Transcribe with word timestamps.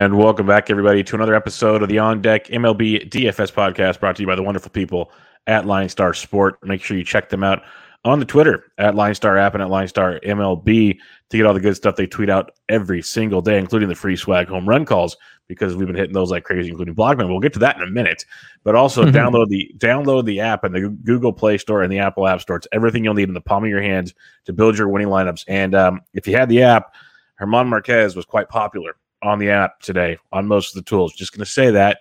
welcome 0.00 0.46
back, 0.46 0.68
everybody, 0.70 1.02
to 1.02 1.14
another 1.14 1.34
episode 1.34 1.82
of 1.82 1.88
the 1.88 1.98
On 1.98 2.20
Deck 2.20 2.46
MLB 2.48 3.08
DFS 3.08 3.52
podcast 3.52 3.98
brought 3.98 4.16
to 4.16 4.22
you 4.22 4.26
by 4.26 4.34
the 4.34 4.42
wonderful 4.42 4.70
people 4.70 5.10
at 5.46 5.64
Line 5.64 5.88
Star 5.88 6.12
Sport. 6.12 6.58
Make 6.62 6.82
sure 6.82 6.96
you 6.96 7.04
check 7.04 7.30
them 7.30 7.42
out 7.42 7.62
on 8.04 8.20
the 8.20 8.26
Twitter 8.26 8.70
at 8.76 8.94
Line 8.94 9.14
Star 9.14 9.38
app 9.38 9.54
and 9.54 9.62
at 9.62 9.70
Line 9.70 9.88
Star 9.88 10.20
MLB 10.20 10.98
to 11.30 11.36
get 11.36 11.46
all 11.46 11.54
the 11.54 11.60
good 11.60 11.76
stuff 11.76 11.96
they 11.96 12.06
tweet 12.06 12.28
out 12.28 12.52
every 12.68 13.00
single 13.00 13.40
day, 13.40 13.58
including 13.58 13.88
the 13.88 13.94
free 13.94 14.16
swag 14.16 14.48
home 14.48 14.68
run 14.68 14.84
calls, 14.84 15.16
because 15.48 15.74
we've 15.74 15.86
been 15.86 15.96
hitting 15.96 16.12
those 16.12 16.30
like 16.30 16.44
crazy, 16.44 16.68
including 16.68 16.94
Bogman. 16.94 17.28
We'll 17.28 17.40
get 17.40 17.54
to 17.54 17.58
that 17.60 17.76
in 17.76 17.82
a 17.82 17.90
minute. 17.90 18.26
But 18.64 18.74
also 18.74 19.02
mm-hmm. 19.02 19.16
download 19.16 19.48
the 19.48 19.72
download 19.78 20.26
the 20.26 20.40
app 20.40 20.64
in 20.64 20.72
the 20.72 20.90
Google 21.04 21.32
Play 21.32 21.56
Store 21.56 21.82
and 21.82 21.90
the 21.90 22.00
Apple 22.00 22.28
App 22.28 22.42
Store. 22.42 22.56
It's 22.56 22.68
everything 22.70 23.02
you'll 23.02 23.14
need 23.14 23.28
in 23.28 23.34
the 23.34 23.40
palm 23.40 23.64
of 23.64 23.70
your 23.70 23.82
hands 23.82 24.12
to 24.44 24.52
build 24.52 24.76
your 24.76 24.88
winning 24.88 25.08
lineups. 25.08 25.44
And 25.48 25.74
um, 25.74 26.02
if 26.12 26.28
you 26.28 26.36
had 26.36 26.50
the 26.50 26.62
app, 26.62 26.92
German 27.40 27.68
Marquez 27.68 28.14
was 28.14 28.26
quite 28.26 28.50
popular 28.50 28.96
on 29.26 29.38
the 29.38 29.50
app 29.50 29.80
today 29.80 30.16
on 30.32 30.46
most 30.46 30.74
of 30.74 30.82
the 30.82 30.88
tools. 30.88 31.12
Just 31.14 31.32
going 31.32 31.44
to 31.44 31.50
say 31.50 31.70
that 31.70 31.98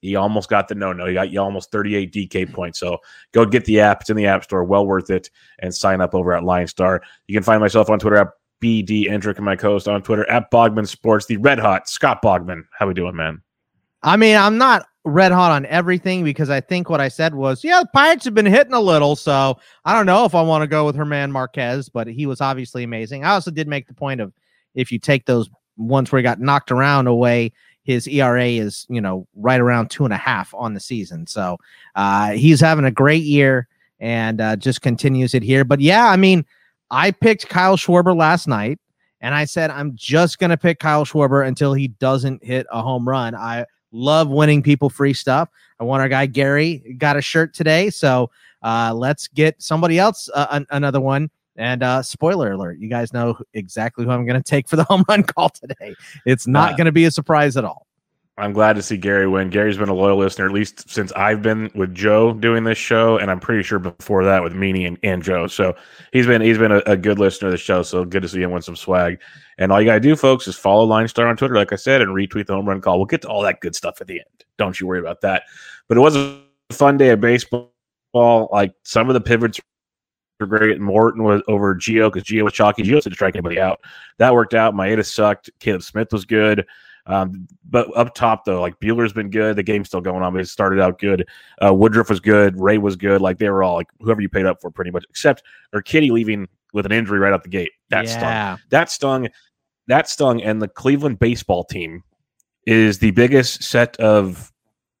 he 0.00 0.16
almost 0.16 0.48
got 0.48 0.68
the 0.68 0.74
no 0.74 0.92
no. 0.92 1.06
He 1.06 1.14
got 1.14 1.30
you 1.30 1.40
almost 1.40 1.70
38 1.72 2.12
DK 2.12 2.52
points. 2.52 2.78
So 2.78 2.98
go 3.32 3.44
get 3.44 3.64
the 3.64 3.80
app. 3.80 4.02
It's 4.02 4.10
in 4.10 4.16
the 4.16 4.26
App 4.26 4.44
Store. 4.44 4.64
Well 4.64 4.86
worth 4.86 5.10
it. 5.10 5.30
And 5.60 5.74
sign 5.74 6.00
up 6.00 6.14
over 6.14 6.32
at 6.32 6.44
Line 6.44 6.66
Star. 6.66 7.02
You 7.26 7.34
can 7.34 7.42
find 7.42 7.60
myself 7.60 7.90
on 7.90 7.98
Twitter 7.98 8.16
at 8.16 8.28
BD 8.62 9.08
Endrick 9.08 9.36
and 9.36 9.44
my 9.44 9.56
co-host 9.56 9.88
on 9.88 10.02
Twitter 10.02 10.28
at 10.30 10.50
Bogman 10.50 10.86
Sports, 10.86 11.26
the 11.26 11.36
red 11.38 11.58
hot 11.58 11.88
Scott 11.88 12.22
Bogman. 12.22 12.64
How 12.78 12.86
we 12.86 12.94
doing, 12.94 13.16
man? 13.16 13.42
I 14.02 14.16
mean, 14.16 14.36
I'm 14.36 14.58
not 14.58 14.86
red 15.04 15.32
hot 15.32 15.52
on 15.52 15.66
everything 15.66 16.24
because 16.24 16.50
I 16.50 16.60
think 16.60 16.88
what 16.90 17.00
I 17.00 17.08
said 17.08 17.34
was, 17.34 17.62
yeah, 17.62 17.80
the 17.80 17.88
Pirates 17.92 18.24
have 18.24 18.34
been 18.34 18.46
hitting 18.46 18.72
a 18.72 18.80
little. 18.80 19.16
So 19.16 19.58
I 19.84 19.94
don't 19.94 20.06
know 20.06 20.24
if 20.24 20.34
I 20.34 20.42
want 20.42 20.62
to 20.62 20.66
go 20.66 20.86
with 20.86 20.96
German 20.96 21.32
Marquez, 21.32 21.88
but 21.88 22.06
he 22.06 22.26
was 22.26 22.40
obviously 22.40 22.82
amazing. 22.82 23.24
I 23.24 23.30
also 23.30 23.50
did 23.50 23.68
make 23.68 23.86
the 23.88 23.94
point 23.94 24.20
of 24.20 24.32
if 24.74 24.92
you 24.92 24.98
take 24.98 25.26
those 25.26 25.48
once 25.76 26.10
where 26.10 26.18
he 26.18 26.22
got 26.22 26.40
knocked 26.40 26.70
around 26.70 27.06
away, 27.06 27.52
his 27.82 28.08
ERA 28.08 28.46
is, 28.46 28.86
you 28.88 29.00
know, 29.00 29.26
right 29.36 29.60
around 29.60 29.90
two 29.90 30.04
and 30.04 30.12
a 30.12 30.18
half 30.18 30.52
on 30.54 30.74
the 30.74 30.80
season. 30.80 31.26
So 31.26 31.58
uh, 31.94 32.32
he's 32.32 32.60
having 32.60 32.84
a 32.84 32.90
great 32.90 33.22
year 33.22 33.68
and 34.00 34.40
uh, 34.40 34.56
just 34.56 34.82
continues 34.82 35.34
it 35.34 35.42
here. 35.42 35.64
But 35.64 35.80
yeah, 35.80 36.08
I 36.08 36.16
mean, 36.16 36.44
I 36.90 37.10
picked 37.12 37.48
Kyle 37.48 37.76
Schwarber 37.76 38.16
last 38.16 38.48
night 38.48 38.80
and 39.20 39.34
I 39.34 39.44
said, 39.44 39.70
I'm 39.70 39.92
just 39.94 40.38
to 40.40 40.56
pick 40.56 40.78
Kyle 40.78 41.04
Schwarber 41.04 41.46
until 41.46 41.72
he 41.72 41.88
doesn't 41.88 42.44
hit 42.44 42.66
a 42.70 42.82
home 42.82 43.08
run. 43.08 43.34
I 43.34 43.66
love 43.92 44.28
winning 44.28 44.62
people 44.62 44.90
free 44.90 45.14
stuff. 45.14 45.48
I 45.80 45.84
want 45.84 46.02
our 46.02 46.08
guy 46.08 46.26
Gary 46.26 46.96
got 46.98 47.16
a 47.16 47.22
shirt 47.22 47.54
today. 47.54 47.90
So 47.90 48.30
uh, 48.62 48.92
let's 48.94 49.28
get 49.28 49.62
somebody 49.62 49.98
else 49.98 50.28
uh, 50.34 50.46
an- 50.50 50.66
another 50.70 51.00
one. 51.00 51.30
And 51.58 51.82
uh, 51.82 52.02
spoiler 52.02 52.52
alert, 52.52 52.78
you 52.78 52.88
guys 52.88 53.12
know 53.12 53.38
exactly 53.54 54.04
who 54.04 54.10
I'm 54.10 54.26
going 54.26 54.42
to 54.42 54.48
take 54.48 54.68
for 54.68 54.76
the 54.76 54.84
home 54.84 55.04
run 55.08 55.22
call 55.22 55.50
today. 55.50 55.94
It's 56.24 56.46
not 56.46 56.72
uh, 56.72 56.76
going 56.76 56.86
to 56.86 56.92
be 56.92 57.04
a 57.04 57.10
surprise 57.10 57.56
at 57.56 57.64
all. 57.64 57.86
I'm 58.38 58.52
glad 58.52 58.76
to 58.76 58.82
see 58.82 58.98
Gary 58.98 59.26
win. 59.26 59.48
Gary's 59.48 59.78
been 59.78 59.88
a 59.88 59.94
loyal 59.94 60.18
listener, 60.18 60.44
at 60.44 60.52
least 60.52 60.90
since 60.90 61.10
I've 61.12 61.40
been 61.40 61.70
with 61.74 61.94
Joe 61.94 62.34
doing 62.34 62.64
this 62.64 62.76
show, 62.76 63.16
and 63.16 63.30
I'm 63.30 63.40
pretty 63.40 63.62
sure 63.62 63.78
before 63.78 64.24
that 64.24 64.42
with 64.42 64.52
Meanie 64.52 64.86
and, 64.86 64.98
and 65.02 65.22
Joe. 65.22 65.46
So 65.46 65.74
he's 66.12 66.26
been 66.26 66.42
he's 66.42 66.58
been 66.58 66.72
a, 66.72 66.82
a, 66.84 66.98
good 66.98 67.18
listener 67.18 67.48
of 67.48 67.52
the 67.52 67.58
show. 67.58 67.82
So 67.82 68.04
good 68.04 68.20
to 68.20 68.28
see 68.28 68.42
him 68.42 68.50
win 68.50 68.60
some 68.60 68.76
swag. 68.76 69.20
And 69.56 69.72
all 69.72 69.80
you 69.80 69.86
gotta 69.86 70.00
do, 70.00 70.16
folks, 70.16 70.46
is 70.46 70.54
follow 70.54 70.84
Line 70.84 71.08
Star 71.08 71.28
on 71.28 71.38
Twitter, 71.38 71.54
like 71.54 71.72
I 71.72 71.76
said, 71.76 72.02
and 72.02 72.10
retweet 72.10 72.46
the 72.46 72.52
home 72.52 72.68
run 72.68 72.82
call. 72.82 72.98
We'll 72.98 73.06
get 73.06 73.22
to 73.22 73.28
all 73.28 73.40
that 73.40 73.60
good 73.60 73.74
stuff 73.74 74.02
at 74.02 74.06
the 74.06 74.18
end. 74.18 74.44
Don't 74.58 74.78
you 74.78 74.86
worry 74.86 75.00
about 75.00 75.22
that. 75.22 75.44
But 75.88 75.96
it 75.96 76.00
was 76.00 76.14
a 76.14 76.38
fun 76.72 76.98
day 76.98 77.10
of 77.10 77.22
baseball. 77.22 77.70
Like 78.12 78.74
some 78.82 79.08
of 79.08 79.14
the 79.14 79.20
pivots 79.22 79.60
were 80.40 80.46
great. 80.46 80.80
Morton 80.80 81.22
was 81.22 81.42
over 81.48 81.74
Gio 81.74 82.12
because 82.12 82.28
Gio 82.28 82.44
was 82.44 82.52
chalky. 82.52 82.82
Gio 82.82 83.02
didn't 83.02 83.14
strike 83.14 83.34
anybody 83.34 83.60
out. 83.60 83.80
That 84.18 84.34
worked 84.34 84.54
out. 84.54 84.74
Maeda 84.74 85.04
sucked. 85.04 85.50
Caleb 85.60 85.82
Smith 85.82 86.12
was 86.12 86.24
good. 86.24 86.66
Um, 87.06 87.46
but 87.68 87.88
up 87.96 88.14
top 88.14 88.44
though, 88.44 88.60
like 88.60 88.78
Buehler's 88.80 89.12
been 89.12 89.30
good. 89.30 89.56
The 89.56 89.62
game's 89.62 89.88
still 89.88 90.00
going 90.00 90.22
on, 90.22 90.32
but 90.32 90.42
it 90.42 90.48
started 90.48 90.80
out 90.80 90.98
good. 90.98 91.26
Uh, 91.64 91.72
Woodruff 91.72 92.10
was 92.10 92.20
good. 92.20 92.60
Ray 92.60 92.78
was 92.78 92.96
good. 92.96 93.20
Like 93.20 93.38
they 93.38 93.48
were 93.48 93.62
all 93.62 93.74
like 93.74 93.88
whoever 94.00 94.20
you 94.20 94.28
paid 94.28 94.46
up 94.46 94.60
for, 94.60 94.70
pretty 94.70 94.90
much, 94.90 95.04
except 95.08 95.42
Urquidy 95.74 96.10
leaving 96.10 96.48
with 96.72 96.84
an 96.84 96.92
injury 96.92 97.18
right 97.18 97.32
out 97.32 97.44
the 97.44 97.48
gate. 97.48 97.70
That 97.90 98.06
yeah. 98.06 98.56
stung. 98.56 98.64
That 98.70 98.90
stung. 98.90 99.28
That 99.86 100.08
stung. 100.08 100.42
And 100.42 100.60
the 100.60 100.68
Cleveland 100.68 101.20
baseball 101.20 101.62
team 101.62 102.02
is 102.66 102.98
the 102.98 103.12
biggest 103.12 103.62
set 103.62 103.96
of 103.98 104.52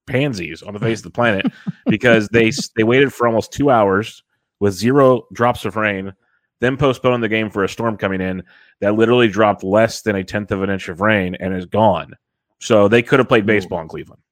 pansies 0.06 0.62
on 0.62 0.72
the 0.74 0.80
face 0.80 1.00
of 1.00 1.04
the 1.04 1.10
planet 1.10 1.44
because 1.86 2.28
they 2.28 2.52
they 2.76 2.84
waited 2.84 3.12
for 3.12 3.26
almost 3.26 3.52
two 3.52 3.70
hours 3.70 4.22
with 4.60 4.74
zero 4.74 5.26
drops 5.32 5.64
of 5.64 5.76
rain, 5.76 6.12
then 6.60 6.76
postponed 6.76 7.22
the 7.22 7.28
game 7.28 7.50
for 7.50 7.64
a 7.64 7.68
storm 7.68 7.96
coming 7.96 8.20
in 8.20 8.42
that 8.80 8.94
literally 8.94 9.28
dropped 9.28 9.62
less 9.62 10.02
than 10.02 10.16
a 10.16 10.24
tenth 10.24 10.50
of 10.50 10.62
an 10.62 10.70
inch 10.70 10.88
of 10.88 11.00
rain 11.00 11.36
and 11.40 11.54
is 11.54 11.66
gone. 11.66 12.14
So 12.58 12.88
they 12.88 13.02
could 13.02 13.18
have 13.18 13.28
played 13.28 13.46
baseball 13.46 13.80
in 13.80 13.88
Cleveland. 13.88 14.22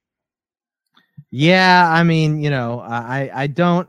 Yeah, 1.31 1.91
I 1.91 2.03
mean, 2.03 2.41
you 2.41 2.51
know, 2.51 2.81
I 2.81 3.31
I 3.35 3.47
don't 3.47 3.89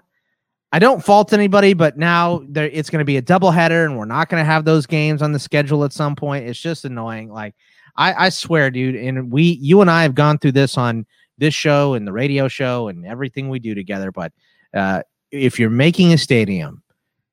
I 0.72 0.80
don't 0.80 1.04
fault 1.04 1.32
anybody, 1.32 1.74
but 1.74 1.98
now 1.98 2.44
there 2.50 2.66
it's 2.66 2.90
going 2.90 3.00
to 3.00 3.06
be 3.06 3.18
a 3.18 3.22
doubleheader, 3.22 3.86
and 3.86 3.98
we're 3.98 4.06
not 4.06 4.30
going 4.30 4.42
to 4.42 4.46
have 4.46 4.66
those 4.66 4.86
games 4.86 5.22
on 5.22 5.32
the 5.32 5.40
schedule 5.40 5.84
at 5.86 5.94
some 5.94 6.16
point. 6.16 6.48
It's 6.48 6.60
just 6.60 6.86
annoying. 6.86 7.30
Like 7.30 7.56
I, 7.96 8.26
I 8.26 8.30
swear, 8.30 8.70
dude, 8.70 8.96
and 8.96 9.32
we, 9.32 9.44
you 9.44 9.82
and 9.82 9.90
I 9.90 10.04
have 10.04 10.16
gone 10.16 10.38
through 10.38 10.52
this 10.54 10.78
on 10.78 11.06
this 11.38 11.54
show 11.54 11.94
and 11.94 12.08
the 12.08 12.12
radio 12.12 12.48
show 12.48 12.88
and 12.88 13.06
everything 13.06 13.50
we 13.50 13.60
do 13.60 13.76
together. 13.76 14.12
But 14.12 14.34
uh, 14.74 15.04
if 15.36 15.60
you're 15.60 15.70
making 15.70 16.14
a 16.14 16.18
stadium 16.18 16.82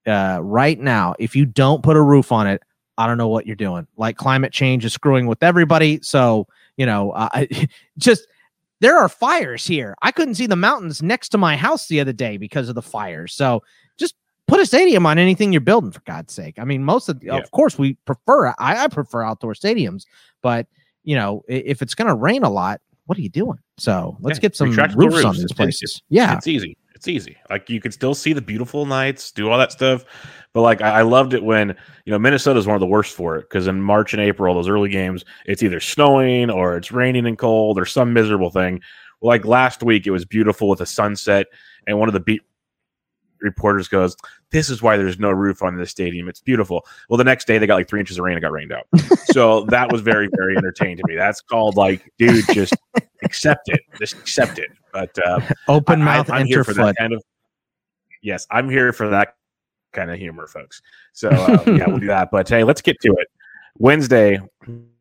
uh, 0.07 0.41
right 0.43 0.79
now, 0.79 1.15
if 1.19 1.37
you 1.37 1.47
don't 1.47 1.83
put 1.83 1.97
a 1.97 2.03
roof 2.03 2.33
on 2.33 2.47
it, 2.47 2.63
I 2.99 3.07
don't 3.07 3.19
know 3.19 3.29
what 3.29 3.47
you're 3.47 3.57
doing. 3.57 3.87
Like 3.97 4.17
climate 4.17 4.53
change 4.53 4.85
is 4.85 4.93
screwing 4.93 5.27
with 5.27 5.43
everybody. 5.43 6.01
So, 6.03 6.47
you 6.77 6.87
know, 6.87 7.13
uh, 7.13 7.47
just 7.99 8.27
there 8.81 8.99
are 8.99 9.09
fires 9.09 9.67
here. 9.67 9.95
I 10.03 10.11
couldn't 10.11 10.35
see 10.35 10.47
the 10.47 10.57
mountains 10.57 11.03
next 11.03 11.31
to 11.31 11.39
my 11.39 11.57
house 11.57 11.89
the 11.89 12.01
other 12.01 12.13
day 12.13 12.37
because 12.37 12.69
of 12.69 12.75
the 12.75 12.83
fires. 12.83 13.35
So 13.35 13.63
just 13.97 14.15
put 14.47 14.61
a 14.61 14.67
stadium 14.67 15.07
on 15.07 15.19
anything 15.19 15.53
you're 15.53 15.61
building 15.61 15.93
for 15.93 16.01
God's 16.01 16.35
sake. 16.35 16.59
I 16.59 16.65
mean, 16.65 16.85
most 16.85 17.09
of, 17.09 17.23
yeah. 17.23 17.37
of 17.37 17.51
course, 17.53 17.79
we 17.79 17.95
prefer, 18.05 18.49
I, 18.49 18.55
I 18.59 18.89
prefer 18.89 19.23
outdoor 19.23 19.55
stadiums, 19.55 20.05
but 20.43 20.67
you 21.05 21.17
know, 21.17 21.43
if 21.49 21.83
it's 21.83 21.95
going 21.95 22.09
to 22.09 22.15
rain 22.15 22.43
a 22.43 22.51
lot, 22.51 22.81
what 23.07 23.19
are 23.19 23.23
you 23.23 23.29
doing? 23.29 23.59
So 23.79 24.17
let's 24.21 24.39
yeah, 24.39 24.43
get 24.43 24.57
some 24.57 24.71
roofs, 24.71 24.95
roofs, 24.95 25.25
on 25.25 25.37
these 25.37 25.53
places. 25.53 25.83
It's, 25.83 26.03
yeah, 26.09 26.37
it's 26.37 26.47
easy 26.47 26.77
it's 27.03 27.09
easy. 27.09 27.37
Like 27.51 27.69
you 27.69 27.81
can 27.81 27.91
still 27.91 28.15
see 28.15 28.33
the 28.33 28.41
beautiful 28.41 28.87
nights, 28.87 29.33
do 29.33 29.51
all 29.51 29.59
that 29.59 29.73
stuff. 29.73 30.05
But 30.53 30.61
like 30.61 30.81
I, 30.81 31.01
I 31.01 31.03
loved 31.03 31.35
it 31.35 31.43
when 31.43 31.77
you 32.05 32.13
know 32.13 32.19
Minnesota 32.19 32.61
is 32.61 32.67
one 32.67 32.77
of 32.77 32.81
the 32.81 32.87
worst 32.87 33.17
for 33.17 33.37
it 33.37 33.43
because 33.43 33.67
in 33.67 33.83
March 33.83 34.13
and 34.13 34.23
April, 34.23 34.55
those 34.55 34.69
early 34.69 34.89
games, 34.89 35.25
it's 35.47 35.65
either 35.65 35.81
snowing 35.81 36.49
or 36.49 36.77
it's 36.77 36.93
raining 36.93 37.27
and 37.27 37.37
cold 37.37 37.77
or 37.77 37.87
some 37.87 38.13
miserable 38.13 38.51
thing. 38.51 38.81
Like 39.21 39.45
last 39.45 39.83
week, 39.83 40.07
it 40.07 40.13
was 40.13 40.25
beautiful 40.25 40.69
with 40.69 40.81
a 40.81 40.87
sunset, 40.87 41.49
and 41.89 41.99
one 41.99 42.09
of 42.09 42.13
the 42.13 42.21
beat 42.21 42.43
reporters 43.41 43.89
goes, 43.89 44.17
"This 44.53 44.71
is 44.71 44.81
why 44.81 44.97
there's 44.97 45.19
no 45.19 45.31
roof 45.31 45.61
on 45.61 45.77
this 45.77 45.91
stadium. 45.91 46.29
It's 46.29 46.41
beautiful." 46.41 46.87
Well, 47.09 47.19
the 47.19 47.25
next 47.25 47.49
day 47.49 47.59
they 47.59 47.67
got 47.67 47.75
like 47.75 47.89
three 47.89 47.99
inches 47.99 48.17
of 48.17 48.25
rain 48.25 48.37
and 48.37 48.43
got 48.43 48.53
rained 48.53 48.73
out. 48.73 48.87
so 49.33 49.65
that 49.71 49.91
was 49.91 50.03
very, 50.03 50.29
very 50.37 50.57
entertaining 50.57 50.99
to 50.99 51.05
me. 51.09 51.17
That's 51.17 51.41
called 51.41 51.77
like, 51.77 52.13
dude, 52.17 52.45
just 52.53 52.77
accept 53.25 53.69
it. 53.71 53.81
Just 53.99 54.15
accept 54.15 54.61
it. 54.61 54.71
But 54.93 55.17
uh, 55.25 55.41
open 55.69 56.03
mouth 56.03 56.31
I, 56.31 56.39
I'm 56.41 56.47
here 56.47 56.65
for 56.65 56.75
that 56.75 56.97
kind 56.97 57.13
of. 57.13 57.23
Yes, 58.23 58.47
I'm 58.51 58.71
here 58.71 58.93
for 58.93 59.09
that 59.09 59.37
kind 59.93 60.11
of 60.11 60.19
humor, 60.19 60.47
folks. 60.47 60.83
So 61.13 61.29
uh, 61.29 61.63
yeah, 61.67 61.87
we'll 61.87 61.99
do 61.99 62.07
that. 62.07 62.31
But 62.31 62.49
hey, 62.49 62.65
let's 62.65 62.81
get 62.81 63.01
to 63.01 63.13
it. 63.13 63.29
Wednesday, 63.79 64.41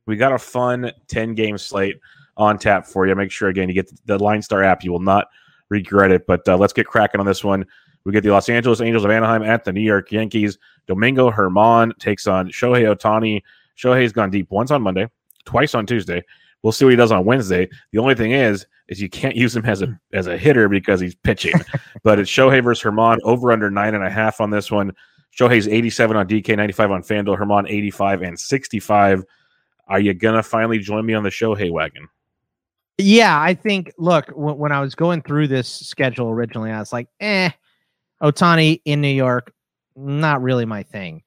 we 0.05 0.15
got 0.15 0.33
a 0.33 0.39
fun 0.39 0.91
10 1.07 1.35
game 1.35 1.57
slate 1.57 1.99
on 2.37 2.57
tap 2.57 2.85
for 2.85 3.07
you. 3.07 3.15
Make 3.15 3.31
sure 3.31 3.49
again 3.49 3.67
you 3.67 3.75
get 3.75 3.91
the 4.05 4.17
Line 4.17 4.41
Star 4.41 4.63
app. 4.63 4.83
You 4.83 4.91
will 4.91 4.99
not 4.99 5.27
regret 5.69 6.11
it. 6.11 6.25
But 6.27 6.47
uh, 6.47 6.57
let's 6.57 6.73
get 6.73 6.87
cracking 6.87 7.19
on 7.19 7.25
this 7.25 7.43
one. 7.43 7.65
We 8.03 8.11
get 8.11 8.23
the 8.23 8.31
Los 8.31 8.49
Angeles 8.49 8.81
Angels 8.81 9.05
of 9.05 9.11
Anaheim 9.11 9.43
at 9.43 9.63
the 9.63 9.71
New 9.71 9.81
York 9.81 10.11
Yankees. 10.11 10.57
Domingo 10.87 11.29
Germán 11.29 11.97
takes 11.99 12.27
on 12.27 12.49
Shohei 12.49 12.93
Ohtani. 12.93 13.43
Shohei's 13.77 14.11
gone 14.11 14.31
deep 14.31 14.49
once 14.49 14.71
on 14.71 14.81
Monday, 14.81 15.07
twice 15.45 15.75
on 15.75 15.85
Tuesday. 15.85 16.23
We'll 16.63 16.73
see 16.73 16.85
what 16.85 16.91
he 16.91 16.97
does 16.97 17.11
on 17.11 17.25
Wednesday. 17.25 17.69
The 17.91 17.99
only 17.99 18.15
thing 18.15 18.31
is, 18.31 18.65
is 18.91 19.01
you 19.01 19.09
can't 19.09 19.37
use 19.37 19.55
him 19.55 19.65
as 19.65 19.81
a 19.81 19.99
as 20.11 20.27
a 20.27 20.37
hitter 20.37 20.67
because 20.67 20.99
he's 20.99 21.15
pitching. 21.15 21.53
but 22.03 22.19
it's 22.19 22.29
Shohei 22.29 22.61
versus 22.61 22.83
Germán 22.83 23.17
over 23.23 23.51
under 23.51 23.71
nine 23.71 23.95
and 23.95 24.03
a 24.03 24.09
half 24.09 24.41
on 24.41 24.51
this 24.51 24.69
one. 24.69 24.91
Shohei's 25.35 25.67
87 25.67 26.17
on 26.17 26.27
DK, 26.27 26.57
95 26.57 26.91
on 26.91 27.01
FanDuel, 27.01 27.39
Germán 27.39 27.69
85 27.69 28.21
and 28.21 28.37
65. 28.37 29.23
Are 29.87 29.99
you 29.99 30.13
gonna 30.13 30.43
finally 30.43 30.77
join 30.77 31.05
me 31.05 31.13
on 31.13 31.23
the 31.23 31.29
Shohei 31.29 31.71
wagon? 31.71 32.07
Yeah, 32.97 33.41
I 33.41 33.53
think. 33.53 33.93
Look, 33.97 34.27
w- 34.27 34.55
when 34.55 34.73
I 34.73 34.81
was 34.81 34.93
going 34.93 35.21
through 35.21 35.47
this 35.47 35.69
schedule 35.69 36.29
originally, 36.29 36.69
I 36.69 36.79
was 36.79 36.91
like, 36.91 37.07
"Eh, 37.21 37.49
Ohtani 38.21 38.81
in 38.83 38.99
New 38.99 39.07
York, 39.07 39.53
not 39.95 40.41
really 40.41 40.65
my 40.65 40.83
thing." 40.83 41.23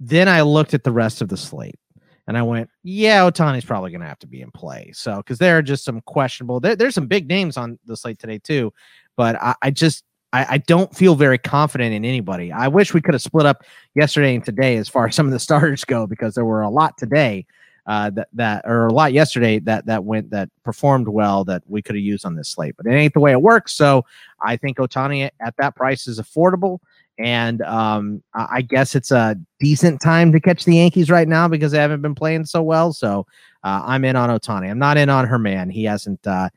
Then 0.00 0.28
I 0.28 0.42
looked 0.42 0.74
at 0.74 0.82
the 0.82 0.92
rest 0.92 1.22
of 1.22 1.28
the 1.28 1.36
slate, 1.36 1.78
and 2.26 2.38
I 2.38 2.42
went, 2.42 2.70
"Yeah, 2.82 3.20
Ohtani's 3.20 3.64
probably 3.64 3.90
going 3.90 4.00
to 4.00 4.06
have 4.06 4.18
to 4.20 4.26
be 4.26 4.42
in 4.42 4.50
play." 4.50 4.92
So, 4.94 5.16
because 5.16 5.38
there 5.38 5.58
are 5.58 5.62
just 5.62 5.84
some 5.84 6.00
questionable. 6.02 6.60
There, 6.60 6.76
there's 6.76 6.94
some 6.94 7.06
big 7.06 7.28
names 7.28 7.56
on 7.56 7.78
the 7.86 7.96
slate 7.96 8.18
today 8.18 8.38
too, 8.38 8.72
but 9.16 9.36
I, 9.36 9.54
I 9.62 9.70
just 9.70 10.04
I, 10.32 10.46
I, 10.50 10.58
don't 10.58 10.94
feel 10.94 11.14
very 11.14 11.38
confident 11.38 11.94
in 11.94 12.04
anybody. 12.04 12.50
I 12.50 12.66
wish 12.66 12.92
we 12.92 13.00
could 13.00 13.14
have 13.14 13.22
split 13.22 13.46
up 13.46 13.62
yesterday 13.94 14.34
and 14.34 14.44
today 14.44 14.76
as 14.76 14.88
far 14.88 15.06
as 15.08 15.14
some 15.14 15.26
of 15.26 15.32
the 15.32 15.38
starters 15.38 15.84
go 15.84 16.06
because 16.06 16.34
there 16.34 16.44
were 16.44 16.62
a 16.62 16.68
lot 16.68 16.98
today 16.98 17.46
uh, 17.86 18.10
that 18.10 18.28
that 18.32 18.62
or 18.64 18.86
a 18.86 18.92
lot 18.92 19.12
yesterday 19.12 19.58
that 19.60 19.86
that 19.86 20.04
went 20.04 20.30
that 20.30 20.48
performed 20.64 21.08
well 21.08 21.44
that 21.44 21.62
we 21.66 21.82
could 21.82 21.94
have 21.94 22.04
used 22.04 22.24
on 22.24 22.34
this 22.34 22.48
slate. 22.48 22.74
But 22.76 22.86
it 22.86 22.94
ain't 22.94 23.14
the 23.14 23.20
way 23.20 23.32
it 23.32 23.42
works. 23.42 23.72
So 23.72 24.04
I 24.42 24.56
think 24.56 24.78
Ohtani 24.78 25.30
at 25.40 25.54
that 25.58 25.76
price 25.76 26.06
is 26.06 26.18
affordable. 26.18 26.78
And 27.18 27.62
um, 27.62 28.22
I 28.34 28.62
guess 28.62 28.94
it's 28.94 29.12
a 29.12 29.36
decent 29.60 30.00
time 30.00 30.32
to 30.32 30.40
catch 30.40 30.64
the 30.64 30.76
Yankees 30.76 31.10
right 31.10 31.28
now 31.28 31.46
because 31.46 31.72
they 31.72 31.78
haven't 31.78 32.02
been 32.02 32.14
playing 32.14 32.44
so 32.44 32.62
well. 32.62 32.92
So 32.92 33.26
uh, 33.62 33.82
I'm 33.84 34.04
in 34.04 34.16
on 34.16 34.30
Ohtani. 34.30 34.68
I'm 34.68 34.78
not 34.78 34.96
in 34.96 35.08
on 35.08 35.26
Germán. 35.26 35.72
He 35.72 35.84
hasn't. 35.84 36.26
Uh, 36.26 36.48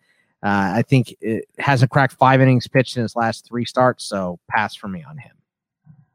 uh, 0.43 0.71
I 0.75 0.83
think 0.87 1.15
it 1.19 1.45
hasn't 1.57 1.91
cracked 1.91 2.13
five 2.13 2.41
innings 2.41 2.67
pitched 2.67 2.95
in 2.95 3.03
his 3.03 3.15
last 3.15 3.47
three 3.47 3.65
starts. 3.65 4.05
So 4.05 4.39
pass 4.49 4.75
for 4.75 4.87
me 4.87 5.03
on 5.03 5.17
him. 5.17 5.31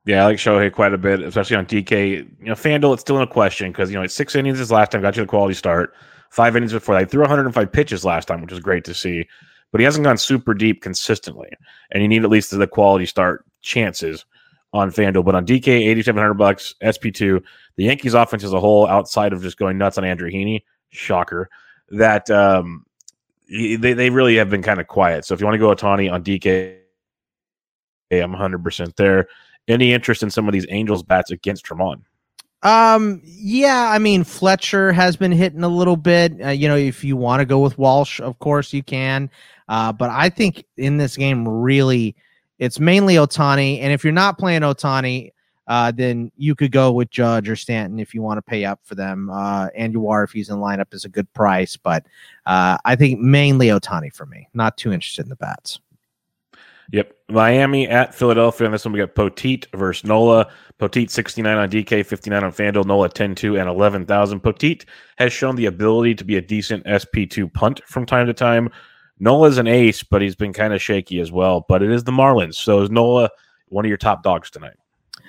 Yeah, 0.05 0.23
I 0.23 0.27
like 0.27 0.39
Shohei 0.39 0.73
quite 0.73 0.93
a 0.93 0.99
bit, 0.99 1.21
especially 1.21 1.57
on 1.57 1.67
DK. 1.67 2.11
You 2.41 2.47
know, 2.47 2.55
FanDuel, 2.55 2.95
it's 2.95 3.03
still 3.03 3.17
in 3.17 3.23
a 3.23 3.27
question 3.27 3.71
because, 3.71 3.91
you 3.91 3.97
know, 3.97 4.03
it's 4.03 4.15
six 4.15 4.35
innings 4.35 4.59
his 4.59 4.73
last 4.73 4.91
time, 4.91 5.03
got 5.03 5.17
you 5.17 5.23
the 5.23 5.29
quality 5.29 5.55
start. 5.55 5.95
Five 6.31 6.57
innings 6.57 6.73
before 6.73 6.95
that. 6.95 7.03
He 7.03 7.11
threw 7.11 7.21
105 7.21 7.73
pitches 7.73 8.05
last 8.05 8.27
time, 8.27 8.41
which 8.41 8.51
was 8.51 8.61
great 8.61 8.85
to 8.85 8.95
see. 8.95 9.29
But 9.71 9.81
he 9.81 9.85
hasn't 9.85 10.05
gone 10.05 10.19
super 10.19 10.55
deep 10.55 10.83
consistently. 10.83 11.51
And 11.91 12.03
you 12.03 12.09
need 12.09 12.25
at 12.25 12.31
least 12.31 12.51
the 12.51 12.67
quality 12.67 13.07
start 13.07 13.45
chances 13.61 14.25
on 14.73 14.91
FanDuel. 14.91 15.25
But 15.25 15.35
on 15.35 15.47
DK, 15.47 15.69
8,700 15.69 16.35
bucks, 16.35 16.75
SP2, 16.83 17.43
the 17.77 17.85
Yankees 17.85 18.15
offense 18.15 18.45
as 18.45 18.53
a 18.53 18.61
whole, 18.61 18.87
outside 18.87 19.33
of 19.33 19.43
just 19.43 19.59
going 19.59 19.79
nuts 19.79 19.99
on 19.99 20.05
Andrew 20.05 20.31
Heaney, 20.31 20.63
shocker, 20.91 21.49
that 21.91 22.31
um, 22.31 22.85
they, 23.49 23.77
they 23.77 24.11
really 24.11 24.37
have 24.37 24.51
been 24.51 24.63
kind 24.63 24.81
of 24.81 24.87
quiet. 24.87 25.25
So 25.25 25.35
if 25.35 25.41
you 25.41 25.47
want 25.47 25.55
to 25.55 25.59
go 25.59 25.75
Ohtani 25.75 26.13
on 26.13 26.23
DK, 26.25 26.79
I'm 28.13 28.33
100% 28.33 28.97
there 28.97 29.29
any 29.69 29.93
interest 29.93 30.23
in 30.23 30.31
some 30.31 30.49
of 30.49 30.53
these 30.53 30.67
Angels 30.71 31.03
bats 31.03 31.31
against 31.31 31.65
Tremont? 31.65 32.03
Um, 32.63 33.21
yeah, 33.25 33.91
I 33.91 33.99
mean 33.99 34.23
Fletcher 34.23 34.93
has 34.93 35.17
been 35.17 35.33
hitting 35.33 35.65
a 35.65 35.69
little 35.69 35.97
bit. 35.97 36.33
Uh, 36.45 36.51
you 36.51 36.69
know, 36.69 36.77
if 36.77 37.03
you 37.03 37.17
want 37.17 37.41
to 37.41 37.45
go 37.45 37.59
with 37.59 37.77
Walsh, 37.77 38.21
of 38.21 38.39
course 38.39 38.73
you 38.73 38.85
can. 38.85 39.31
Uh, 39.69 39.93
but 39.93 40.11
I 40.11 40.29
think 40.29 40.65
in 40.77 40.97
this 40.97 41.17
game, 41.17 41.47
really, 41.49 42.15
it's 42.63 42.79
mainly 42.79 43.17
Ohtani. 43.17 43.81
And 43.81 43.93
if 43.93 44.05
you're 44.05 44.13
not 44.13 44.39
playing 44.39 44.61
Ohtani, 44.61 45.33
uh, 45.67 45.91
then 45.91 46.31
you 46.37 46.55
could 46.55 46.71
go 46.71 46.93
with 46.93 47.11
Judge 47.11 47.49
or 47.49 47.57
Stanton 47.57 47.99
if 47.99 48.15
you 48.15 48.23
want 48.23 48.39
to 48.39 48.43
pay 48.43 48.65
up 48.65 48.79
for 48.85 48.95
them. 48.95 49.31
Uh, 49.31 49.67
and 49.75 49.93
you 49.93 50.09
are 50.09 50.23
if 50.23 50.31
he's 50.31 50.49
in 50.49 50.59
lineup 50.59 50.95
is 50.95 51.05
a 51.05 51.09
good 51.09 51.31
price, 51.33 51.77
but 51.77 52.07
uh, 52.47 52.79
I 52.85 52.95
think 52.95 53.19
mainly 53.19 53.67
Otani 53.67 54.15
for 54.15 54.27
me. 54.27 54.49
Not 54.55 54.77
too 54.77 54.93
interested 54.93 55.25
in 55.25 55.29
the 55.29 55.37
bats. 55.37 55.81
Yep. 56.93 57.13
Miami 57.31 57.89
at 57.89 58.15
Philadelphia. 58.15 58.67
And 58.67 58.75
this 58.75 58.85
one 58.85 58.93
we 58.93 59.01
got 59.01 59.17
Poteet 59.17 59.67
versus 59.75 60.05
Nola. 60.05 60.49
Poteet 60.79 61.11
69 61.11 61.57
on 61.57 61.69
DK, 61.69 62.07
59 62.07 62.45
on 62.45 62.53
FanDuel. 62.53 62.85
Nola 62.85 63.09
10 63.09 63.35
2 63.35 63.59
and 63.59 63.69
11,000. 63.69 64.41
Poteet 64.41 64.85
has 65.17 65.33
shown 65.33 65.57
the 65.57 65.67
ability 65.67 66.15
to 66.15 66.25
be 66.25 66.37
a 66.37 66.43
decent 66.43 66.85
SP2 66.85 67.53
punt 67.53 67.81
from 67.87 68.07
time 68.07 68.27
to 68.29 68.35
time. 68.35 68.71
Nola's 69.23 69.57
an 69.57 69.69
ace, 69.69 70.03
but 70.03 70.21
he's 70.21 70.35
been 70.35 70.53
kind 70.53 70.75
of 70.75 70.83
shaky 70.83 71.21
as 71.21 71.31
well. 71.31 71.65
But 71.69 71.81
it 71.81 71.93
is 71.93 72.03
the 72.03 72.11
Marlins. 72.11 72.57
So 72.57 72.83
is 72.83 72.91
Nola 72.91 73.31
one 73.69 73.85
of 73.85 73.89
your 73.89 73.97
top 73.97 74.25
dogs 74.25 74.51
tonight? 74.51 74.75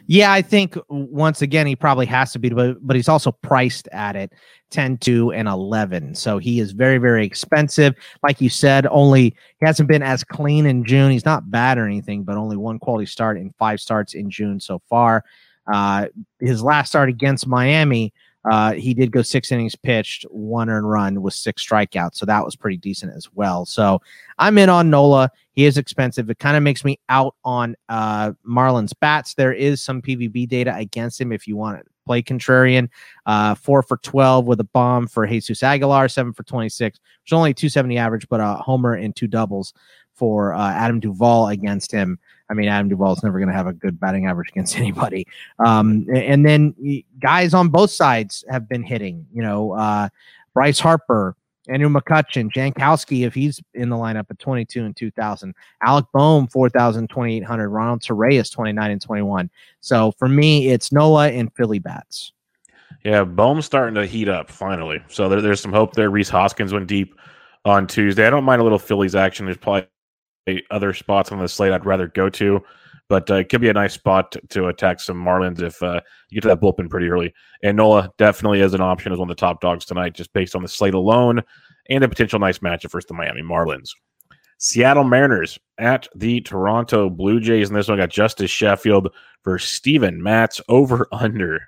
Yeah, 0.07 0.33
I 0.33 0.41
think 0.41 0.75
once 0.89 1.43
again 1.43 1.67
he 1.67 1.75
probably 1.75 2.07
has 2.07 2.33
to 2.33 2.39
be, 2.39 2.49
but 2.49 2.85
but 2.85 2.95
he's 2.95 3.07
also 3.07 3.31
priced 3.31 3.87
at 3.91 4.15
it 4.15 4.33
10, 4.71 4.97
2, 4.97 5.31
and 5.31 5.47
11. 5.47 6.15
So 6.15 6.39
he 6.39 6.59
is 6.59 6.71
very, 6.71 6.97
very 6.97 7.23
expensive. 7.23 7.93
Like 8.23 8.41
you 8.41 8.49
said, 8.49 8.87
only 8.87 9.35
he 9.59 9.65
hasn't 9.65 9.87
been 9.87 10.01
as 10.01 10.23
clean 10.23 10.65
in 10.65 10.83
June. 10.83 11.11
He's 11.11 11.23
not 11.23 11.51
bad 11.51 11.77
or 11.77 11.85
anything, 11.85 12.23
but 12.23 12.35
only 12.35 12.57
one 12.57 12.79
quality 12.79 13.05
start 13.05 13.37
in 13.37 13.53
five 13.59 13.79
starts 13.79 14.15
in 14.15 14.31
June 14.31 14.59
so 14.59 14.81
far. 14.89 15.23
Uh, 15.71 16.07
his 16.39 16.63
last 16.63 16.89
start 16.89 17.09
against 17.09 17.45
Miami, 17.45 18.11
uh, 18.49 18.73
he 18.73 18.93
did 18.93 19.11
go 19.11 19.21
six 19.21 19.51
innings 19.51 19.75
pitched, 19.75 20.23
one 20.23 20.69
earned 20.69 20.89
run 20.89 21.21
with 21.21 21.33
six 21.33 21.65
strikeouts. 21.65 22.15
So 22.15 22.25
that 22.25 22.43
was 22.43 22.55
pretty 22.55 22.77
decent 22.77 23.13
as 23.15 23.31
well. 23.33 23.65
So 23.65 24.01
I'm 24.37 24.57
in 24.57 24.69
on 24.69 24.89
Nola. 24.89 25.31
He 25.53 25.65
is 25.65 25.77
expensive. 25.77 26.29
It 26.29 26.39
kind 26.39 26.57
of 26.57 26.63
makes 26.63 26.83
me 26.83 26.99
out 27.09 27.35
on 27.45 27.75
uh, 27.89 28.33
Marlins 28.47 28.93
bats. 28.99 29.35
There 29.35 29.53
is 29.53 29.81
some 29.81 30.01
PVB 30.01 30.49
data 30.49 30.75
against 30.75 31.21
him 31.21 31.31
if 31.31 31.47
you 31.47 31.55
want 31.55 31.79
to 31.79 31.85
play 32.05 32.21
contrarian. 32.21 32.89
Uh, 33.25 33.55
four 33.55 33.81
for 33.81 33.97
12 33.97 34.45
with 34.45 34.59
a 34.59 34.65
bomb 34.65 35.07
for 35.07 35.25
Jesus 35.25 35.63
Aguilar, 35.63 36.09
seven 36.09 36.33
for 36.33 36.43
26, 36.43 36.99
which 36.99 37.31
is 37.31 37.33
only 37.33 37.53
270 37.53 37.97
average, 37.97 38.27
but 38.27 38.41
a 38.41 38.55
homer 38.55 38.95
and 38.95 39.15
two 39.15 39.27
doubles 39.27 39.73
for 40.15 40.53
uh, 40.53 40.71
Adam 40.71 40.99
Duvall 40.99 41.49
against 41.49 41.91
him. 41.91 42.19
I 42.49 42.53
mean, 42.53 42.67
Adam 42.67 42.89
Duvall 42.89 43.13
is 43.13 43.23
never 43.23 43.39
going 43.39 43.49
to 43.49 43.55
have 43.55 43.67
a 43.67 43.73
good 43.73 43.99
batting 43.99 44.27
average 44.27 44.49
against 44.49 44.75
anybody. 44.77 45.27
Um, 45.59 46.07
and 46.13 46.45
then 46.45 46.75
guys 47.19 47.53
on 47.53 47.69
both 47.69 47.91
sides 47.91 48.43
have 48.49 48.67
been 48.69 48.83
hitting. 48.83 49.25
You 49.33 49.41
know, 49.41 49.73
uh, 49.73 50.09
Bryce 50.53 50.79
Harper, 50.79 51.35
Andrew 51.69 51.89
McCutchen, 51.89 52.51
Jankowski, 52.51 53.25
if 53.25 53.33
he's 53.33 53.61
in 53.73 53.89
the 53.89 53.95
lineup 53.95 54.25
at 54.29 54.39
22 54.39 54.83
and 54.83 54.95
2000, 54.95 55.55
Alec 55.83 56.05
Bohm, 56.13 56.47
4,000, 56.47 57.09
2,800, 57.09 57.69
Ronald 57.69 58.01
Torreyes, 58.01 58.51
29 58.51 58.91
and 58.91 59.01
21. 59.01 59.49
So 59.79 60.11
for 60.11 60.27
me, 60.27 60.69
it's 60.69 60.91
Nola 60.91 61.29
and 61.29 61.53
Philly 61.55 61.79
bats. 61.79 62.33
Yeah, 63.03 63.25
Bohm's 63.25 63.65
starting 63.65 63.95
to 63.95 64.05
heat 64.05 64.29
up 64.29 64.49
finally. 64.49 65.01
So 65.09 65.27
there, 65.27 65.41
there's 65.41 65.59
some 65.59 65.73
hope 65.73 65.93
there. 65.93 66.09
Rhys 66.09 66.29
Hoskins 66.29 66.73
went 66.73 66.87
deep 66.87 67.15
on 67.65 67.87
Tuesday. 67.87 68.25
I 68.25 68.29
don't 68.29 68.43
mind 68.43 68.61
a 68.61 68.63
little 68.63 68.79
Phillies 68.79 69.15
action. 69.15 69.45
There's 69.45 69.57
probably 69.57 69.87
other 70.71 70.93
spots 70.93 71.31
on 71.31 71.39
the 71.39 71.47
slate 71.47 71.71
I'd 71.71 71.85
rather 71.85 72.07
go 72.07 72.29
to, 72.29 72.61
but 73.09 73.29
uh, 73.29 73.35
it 73.35 73.49
could 73.49 73.61
be 73.61 73.69
a 73.69 73.73
nice 73.73 73.93
spot 73.93 74.31
to, 74.33 74.41
to 74.49 74.67
attack 74.67 74.99
some 74.99 75.23
Marlins 75.23 75.61
if 75.61 75.81
uh, 75.83 76.01
you 76.29 76.35
get 76.35 76.41
to 76.41 76.47
that 76.49 76.61
bullpen 76.61 76.89
pretty 76.89 77.07
early. 77.07 77.33
And 77.63 77.77
Nola 77.77 78.11
definitely 78.17 78.61
is 78.61 78.73
an 78.73 78.81
option 78.81 79.11
as 79.11 79.19
one 79.19 79.29
of 79.29 79.35
the 79.35 79.39
top 79.39 79.61
dogs 79.61 79.85
tonight, 79.85 80.13
just 80.13 80.33
based 80.33 80.55
on 80.55 80.61
the 80.61 80.67
slate 80.67 80.93
alone 80.93 81.41
and 81.89 82.03
a 82.03 82.09
potential 82.09 82.39
nice 82.39 82.59
matchup 82.59 82.91
versus 82.91 83.07
the 83.07 83.13
Miami 83.13 83.41
Marlins. 83.41 83.89
Seattle 84.57 85.03
Mariners 85.03 85.59
at 85.77 86.07
the 86.15 86.39
Toronto 86.41 87.09
Blue 87.09 87.41
Jays. 87.41 87.69
And 87.69 87.77
this 87.77 87.89
one 87.89 87.97
got 87.97 88.09
Justus 88.09 88.49
Sheffield 88.49 89.09
for 89.43 89.59
Steven 89.59 90.23
Matz 90.23 90.61
over 90.69 91.07
under 91.11 91.59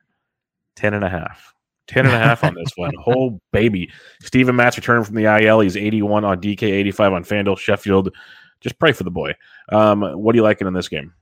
10 0.77 0.93
and 0.93 1.03
a 1.03 1.09
half. 1.09 1.53
10 1.87 2.05
and 2.05 2.15
a 2.15 2.17
half 2.17 2.43
on 2.43 2.55
this 2.55 2.71
one. 2.77 2.93
Whole 2.97 3.39
baby. 3.51 3.91
Steven 4.21 4.55
Matz 4.55 4.77
returning 4.77 5.03
from 5.03 5.15
the 5.15 5.25
IL. 5.25 5.59
He's 5.59 5.77
81 5.77 6.23
on 6.23 6.39
DK, 6.39 6.63
85 6.63 7.13
on 7.13 7.23
FanDuel. 7.23 7.59
Sheffield 7.59 8.15
just 8.65 8.79
pray 8.79 8.91
for 8.91 9.03
the 9.03 9.11
boy. 9.11 9.31
Um, 9.71 10.01
what 10.01 10.33
are 10.33 10.37
you 10.37 10.41
liking 10.41 10.67
in 10.67 10.73
this 10.73 10.89
game? 10.89 11.13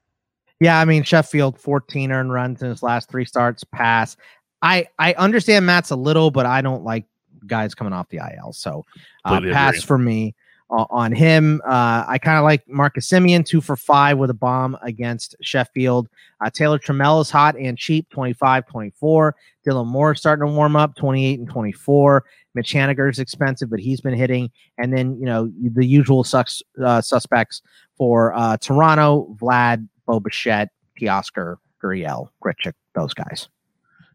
Yeah, 0.62 0.80
I 0.80 0.86
mean 0.86 1.04
Sheffield 1.04 1.60
14 1.60 2.10
earned 2.10 2.32
runs 2.32 2.62
in 2.62 2.70
his 2.70 2.82
last 2.82 3.10
three 3.10 3.26
starts. 3.26 3.66
Pass. 3.66 4.16
I 4.62 4.88
I 4.98 5.14
understand 5.16 5.66
Matz 5.66 5.92
a 5.92 5.98
little, 5.98 6.32
but 6.32 6.46
I 6.46 6.62
don't 6.62 6.86
like 6.86 7.06
guys 7.46 7.76
coming 7.76 7.92
off 7.92 8.08
the 8.08 8.20
IL. 8.20 8.54
So 8.54 8.86
uh, 9.26 9.42
pass 9.42 9.84
for 9.84 9.98
me 9.98 10.36
uh, 10.70 10.86
on 10.90 11.12
him. 11.12 11.62
Uh, 11.66 12.06
I 12.08 12.18
kind 12.18 12.38
of 12.38 12.46
like 12.46 12.66
Marcus 12.70 13.10
Semien, 13.10 13.46
two 13.46 13.60
for 13.60 13.76
five 13.76 14.18
with 14.18 14.30
a 14.30 14.34
bomb 14.34 14.78
against 14.82 15.36
Sheffield. 15.42 16.08
Uh, 16.40 16.50
Taylor 16.50 16.80
Trammell 16.80 17.20
is 17.20 17.30
hot 17.30 17.58
and 17.60 17.78
cheap, 17.78 18.10
25 18.12 18.66
24. 18.66 19.36
Dylan 19.68 19.88
Moore 19.88 20.16
starting 20.16 20.48
to 20.48 20.54
warm 20.54 20.78
up, 20.78 20.96
28 20.96 21.40
and 21.40 21.50
24. 21.50 22.24
Mitch 22.56 22.76
is 22.76 23.20
expensive, 23.20 23.70
but 23.70 23.80
he's 23.80 24.02
been 24.02 24.14
hitting. 24.14 24.52
And 24.78 24.96
then, 24.96 25.18
you 25.20 25.26
know, 25.26 25.52
the 25.74 25.86
usual 25.86 26.24
sucks, 26.24 26.62
uh, 26.84 27.02
suspects 27.02 27.62
for 27.98 28.34
uh, 28.36 28.58
Toronto, 28.58 29.36
Vlad, 29.42 29.88
Bo 30.06 30.20
Bichette, 30.20 30.70
Teoscar, 31.00 31.58
Gurriel, 31.84 32.30
Grichuk, 32.44 32.74
those 32.96 33.14
guys. 33.14 33.50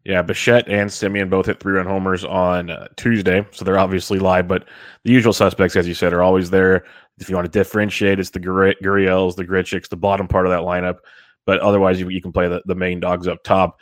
Yeah, 0.05 0.23
Bichette 0.23 0.69
and 0.69 0.89
Semien 0.89 1.29
both 1.29 1.47
hit 1.47 1.61
three 1.61 1.75
run 1.75 1.87
homers 1.87 2.25
on 2.25 2.71
uh, 2.71 2.89
Tuesday, 2.97 3.47
so 3.51 3.65
they're 3.65 3.79
obviously 3.79 4.19
live. 4.19 4.49
But 4.49 4.65
the 5.05 5.13
usual 5.13 5.33
suspects, 5.33 5.77
as 5.77 5.87
you 5.87 5.95
said, 5.95 6.13
are 6.13 6.23
always 6.23 6.51
there. 6.51 6.87
If 7.19 7.29
you 7.29 7.35
want 7.35 7.45
to 7.47 7.59
differentiate, 7.59 8.19
it's 8.19 8.31
the 8.31 8.41
Gurriels, 8.41 9.37
the 9.37 9.45
Grichuks, 9.45 9.89
the 9.89 9.97
bottom 9.97 10.29
part 10.29 10.47
of 10.47 10.51
that 10.51 10.61
lineup. 10.61 10.99
But 11.45 11.61
otherwise, 11.61 12.01
you, 12.01 12.09
you 12.09 12.23
can 12.23 12.33
play 12.33 12.49
the, 12.49 12.63
the 12.65 12.75
main 12.75 13.01
dogs 13.01 13.27
up 13.27 13.43
top. 13.43 13.79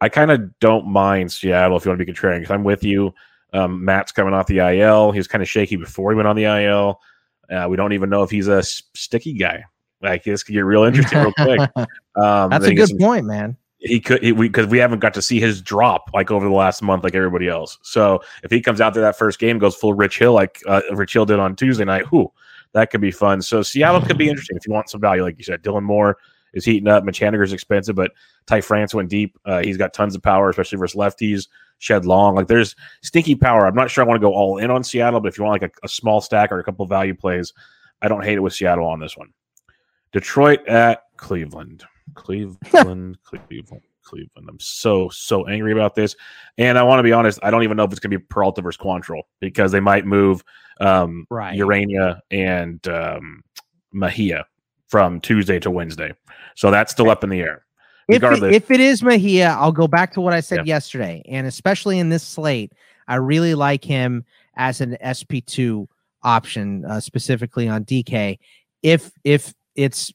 I 0.00 0.08
kind 0.08 0.30
of 0.30 0.58
don't 0.58 0.86
mind 0.88 1.32
Seattle 1.32 1.76
if 1.76 1.84
you 1.84 1.90
want 1.90 2.00
to 2.00 2.04
be 2.04 2.12
contrarian 2.12 2.40
because 2.40 2.50
I'm 2.50 2.64
with 2.64 2.82
you. 2.82 3.14
Um, 3.52 3.84
Matz 3.84 4.12
coming 4.12 4.34
off 4.34 4.46
the 4.46 4.58
IL. 4.58 5.12
He 5.12 5.18
was 5.18 5.28
kind 5.28 5.42
of 5.42 5.48
shaky 5.48 5.76
before 5.76 6.10
he 6.10 6.16
went 6.16 6.28
on 6.28 6.36
the 6.36 6.44
IL. 6.44 7.00
Uh, 7.50 7.66
we 7.68 7.76
don't 7.76 7.92
even 7.92 8.08
know 8.08 8.22
if 8.22 8.30
he's 8.30 8.48
a 8.48 8.62
sticky 8.62 9.34
guy. 9.34 9.64
Like 10.00 10.24
this 10.24 10.42
could 10.42 10.52
get 10.52 10.60
real 10.60 10.84
interesting 10.84 11.18
real 11.18 11.32
quick. 11.32 11.60
Um, 12.14 12.50
That's 12.50 12.66
a 12.66 12.74
good 12.74 12.90
some, 12.90 12.98
point, 12.98 13.24
man. 13.24 13.56
he 13.78 13.98
could 13.98 14.22
he, 14.22 14.32
we 14.32 14.46
because 14.46 14.66
we 14.66 14.76
haven't 14.76 14.98
got 14.98 15.14
to 15.14 15.22
see 15.22 15.40
his 15.40 15.62
drop 15.62 16.10
like 16.12 16.30
over 16.30 16.44
the 16.44 16.52
last 16.52 16.82
month 16.82 17.04
like 17.04 17.14
everybody 17.14 17.48
else. 17.48 17.78
So 17.80 18.20
if 18.44 18.50
he 18.50 18.60
comes 18.60 18.82
out 18.82 18.92
there 18.92 19.02
that 19.02 19.16
first 19.16 19.38
game 19.38 19.58
goes 19.58 19.74
full 19.74 19.94
Rich 19.94 20.18
Hill 20.18 20.34
like 20.34 20.60
uh, 20.66 20.82
Rich 20.92 21.14
Hill 21.14 21.24
did 21.24 21.38
on 21.38 21.56
Tuesday 21.56 21.86
night, 21.86 22.12
whoo, 22.12 22.30
that 22.72 22.90
could 22.90 23.00
be 23.00 23.10
fun. 23.10 23.40
So 23.40 23.62
Seattle 23.62 24.02
could 24.02 24.18
be 24.18 24.28
interesting 24.28 24.58
if 24.58 24.66
you 24.66 24.74
want 24.74 24.90
some 24.90 25.00
value, 25.00 25.22
like 25.22 25.38
you 25.38 25.44
said. 25.44 25.62
Dylan 25.62 25.84
Moore 25.84 26.18
is 26.52 26.64
heating 26.64 26.88
up. 26.88 27.04
Mitch 27.04 27.20
Haniger's 27.20 27.52
expensive, 27.52 27.96
but 27.96 28.12
Ty 28.46 28.60
France 28.60 28.94
went 28.94 29.10
deep. 29.10 29.38
Uh, 29.44 29.62
he's 29.62 29.76
got 29.76 29.94
tons 29.94 30.14
of 30.14 30.22
power, 30.22 30.50
especially 30.50 30.78
versus 30.78 30.96
lefties. 30.96 31.48
Shed 31.78 32.06
Long, 32.06 32.36
like 32.36 32.46
there's 32.46 32.76
stinky 33.02 33.34
power. 33.34 33.66
I'm 33.66 33.74
not 33.74 33.90
sure 33.90 34.04
I 34.04 34.06
want 34.06 34.20
to 34.20 34.24
go 34.24 34.32
all 34.32 34.58
in 34.58 34.70
on 34.70 34.84
Seattle, 34.84 35.20
but 35.20 35.28
if 35.28 35.36
you 35.36 35.42
want 35.42 35.60
like 35.60 35.72
a, 35.82 35.86
a 35.86 35.88
small 35.88 36.20
stack 36.20 36.52
or 36.52 36.60
a 36.60 36.64
couple 36.64 36.86
value 36.86 37.14
plays, 37.14 37.52
I 38.00 38.06
don't 38.06 38.22
hate 38.22 38.36
it 38.36 38.40
with 38.40 38.52
Seattle 38.52 38.86
on 38.86 39.00
this 39.00 39.16
one. 39.16 39.32
Detroit 40.12 40.64
at 40.68 41.02
Cleveland. 41.16 41.82
Cleveland, 42.14 43.18
Cleveland, 43.24 43.82
Cleveland. 44.02 44.48
I'm 44.48 44.60
so, 44.60 45.08
so 45.08 45.48
angry 45.48 45.72
about 45.72 45.96
this. 45.96 46.14
And 46.56 46.78
I 46.78 46.84
want 46.84 47.00
to 47.00 47.02
be 47.02 47.12
honest, 47.12 47.40
I 47.42 47.50
don't 47.50 47.64
even 47.64 47.76
know 47.76 47.84
if 47.84 47.90
it's 47.90 48.00
going 48.00 48.12
to 48.12 48.18
be 48.18 48.24
Peralta 48.28 48.62
versus 48.62 48.80
Quantrill 48.80 49.22
because 49.40 49.72
they 49.72 49.80
might 49.80 50.06
move 50.06 50.44
um, 50.80 51.26
Right. 51.30 51.58
Ureña 51.58 52.20
and 52.30 52.86
um, 52.86 53.42
Mejia 53.92 54.46
from 54.92 55.18
Tuesday 55.22 55.58
to 55.58 55.70
Wednesday. 55.70 56.12
So 56.54 56.70
that's 56.70 56.92
still 56.92 57.08
up 57.08 57.24
in 57.24 57.30
the 57.30 57.40
air. 57.40 57.64
If 58.08 58.16
it, 58.16 58.22
Regardless, 58.26 58.54
if 58.54 58.70
it 58.70 58.78
is 58.78 59.02
Mejia, 59.02 59.56
I'll 59.58 59.72
go 59.72 59.88
back 59.88 60.12
to 60.12 60.20
what 60.20 60.34
I 60.34 60.40
said 60.40 60.66
Yeah. 60.66 60.74
yesterday, 60.74 61.22
and 61.26 61.46
especially 61.46 61.98
in 61.98 62.10
this 62.10 62.22
slate, 62.22 62.74
I 63.08 63.14
really 63.14 63.54
like 63.54 63.82
him 63.82 64.26
as 64.54 64.82
an 64.82 64.98
SP 65.00 65.40
two 65.40 65.88
option, 66.22 66.84
uh, 66.84 67.00
specifically 67.00 67.68
on 67.68 67.84
DK. 67.86 68.38
If 68.82 69.10
if 69.24 69.54
it's 69.76 70.12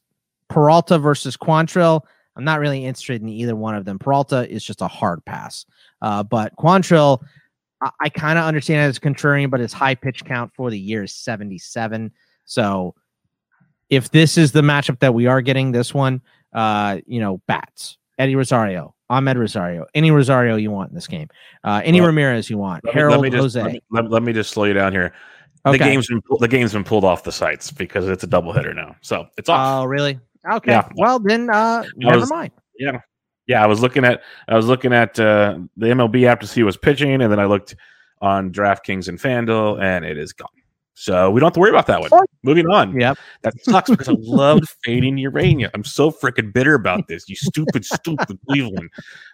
Peralta 0.48 0.96
versus 1.00 1.36
Quantrill, 1.36 2.02
I'm 2.36 2.44
not 2.44 2.60
really 2.60 2.84
interested 2.84 3.20
in 3.20 3.28
either 3.28 3.56
one 3.56 3.74
of 3.74 3.84
them. 3.84 3.98
Peralta 3.98 4.48
is 4.48 4.62
just 4.62 4.80
a 4.80 4.86
hard 4.86 5.24
pass, 5.24 5.66
uh, 6.02 6.22
but 6.22 6.54
Quantrill, 6.56 7.20
I, 7.82 7.90
I 8.02 8.08
kind 8.10 8.38
of 8.38 8.44
understand 8.44 8.88
as 8.88 9.00
contrarian, 9.00 9.50
but 9.50 9.58
his 9.58 9.72
high 9.72 9.96
pitch 9.96 10.24
count 10.24 10.52
for 10.54 10.70
the 10.70 10.78
year 10.78 11.02
is 11.02 11.14
77. 11.14 12.12
So 12.44 12.94
if 13.90 14.10
this 14.10 14.36
is 14.38 14.52
the 14.52 14.62
matchup 14.62 14.98
that 15.00 15.14
we 15.14 15.26
are 15.26 15.40
getting, 15.40 15.72
this 15.72 15.94
one, 15.94 16.20
uh, 16.52 16.98
you 17.06 17.20
know, 17.20 17.40
bats, 17.46 17.98
Eddie 18.18 18.36
Rosario, 18.36 18.94
Amed 19.10 19.36
Rosario, 19.36 19.86
any 19.94 20.10
Rosario 20.10 20.56
you 20.56 20.70
want 20.70 20.90
in 20.90 20.94
this 20.94 21.06
game, 21.06 21.28
uh, 21.64 21.80
any 21.84 22.00
Well, 22.00 22.08
Ramirez 22.08 22.50
you 22.50 22.58
want, 22.58 22.84
let 22.84 22.94
me, 22.94 22.98
Harold 22.98 23.20
let 23.20 23.22
me 23.22 23.30
just 23.30 23.42
Jose. 23.42 23.62
let 23.62 23.72
me, 23.72 23.80
let, 23.90 24.10
let 24.10 24.22
me 24.22 24.32
just 24.32 24.50
slow 24.50 24.64
you 24.64 24.74
down 24.74 24.92
here. 24.92 25.12
okay. 25.66 25.78
The 25.78 25.84
game's 25.84 26.08
been 26.08 26.20
the 26.38 26.48
game's 26.48 26.72
been 26.72 26.84
pulled 26.84 27.04
off 27.04 27.24
the 27.24 27.32
sites 27.32 27.70
because 27.70 28.08
it's 28.08 28.24
a 28.24 28.28
doubleheader 28.28 28.74
now, 28.74 28.96
so 29.00 29.26
it's 29.36 29.48
off. 29.48 29.82
Oh, 29.82 29.84
really? 29.86 30.18
Okay. 30.50 30.72
Yeah. 30.72 30.88
Well, 30.96 31.18
then, 31.18 31.50
uh, 31.50 31.84
never 31.96 32.20
was- 32.20 32.30
mind. 32.30 32.52
Yeah. 32.78 33.00
Yeah, 33.46 33.64
I 33.64 33.66
was 33.66 33.80
looking 33.80 34.04
at 34.04 34.20
I 34.46 34.56
was 34.56 34.66
looking 34.66 34.92
at 34.92 35.18
uh, 35.18 35.58
the 35.78 35.86
MLB 35.86 36.24
app 36.24 36.40
to 36.40 36.46
see 36.46 36.60
who 36.60 36.66
was 36.66 36.76
pitching, 36.76 37.22
and 37.22 37.32
then 37.32 37.40
I 37.40 37.46
looked 37.46 37.74
on 38.20 38.52
DraftKings 38.52 39.08
and 39.08 39.18
FanDuel, 39.18 39.80
and 39.82 40.04
it 40.04 40.18
is 40.18 40.34
gone. 40.34 40.48
So 41.00 41.30
we 41.30 41.38
don't 41.38 41.46
have 41.46 41.54
to 41.54 41.60
worry 41.60 41.70
about 41.70 41.86
that 41.86 42.00
one. 42.00 42.10
Moving 42.42 42.66
on. 42.66 43.00
Yep. 43.00 43.18
That 43.42 43.54
sucks 43.62 43.88
because 43.88 44.08
I 44.08 44.16
loved 44.18 44.68
fading 44.84 45.14
Ureña. 45.14 45.70
I'm 45.72 45.84
so 45.84 46.10
freaking 46.10 46.52
bitter 46.52 46.74
about 46.74 47.06
this. 47.06 47.28
You 47.28 47.36
stupid, 47.36 47.84
stupid 47.84 48.36
Cleveland. 48.48 48.90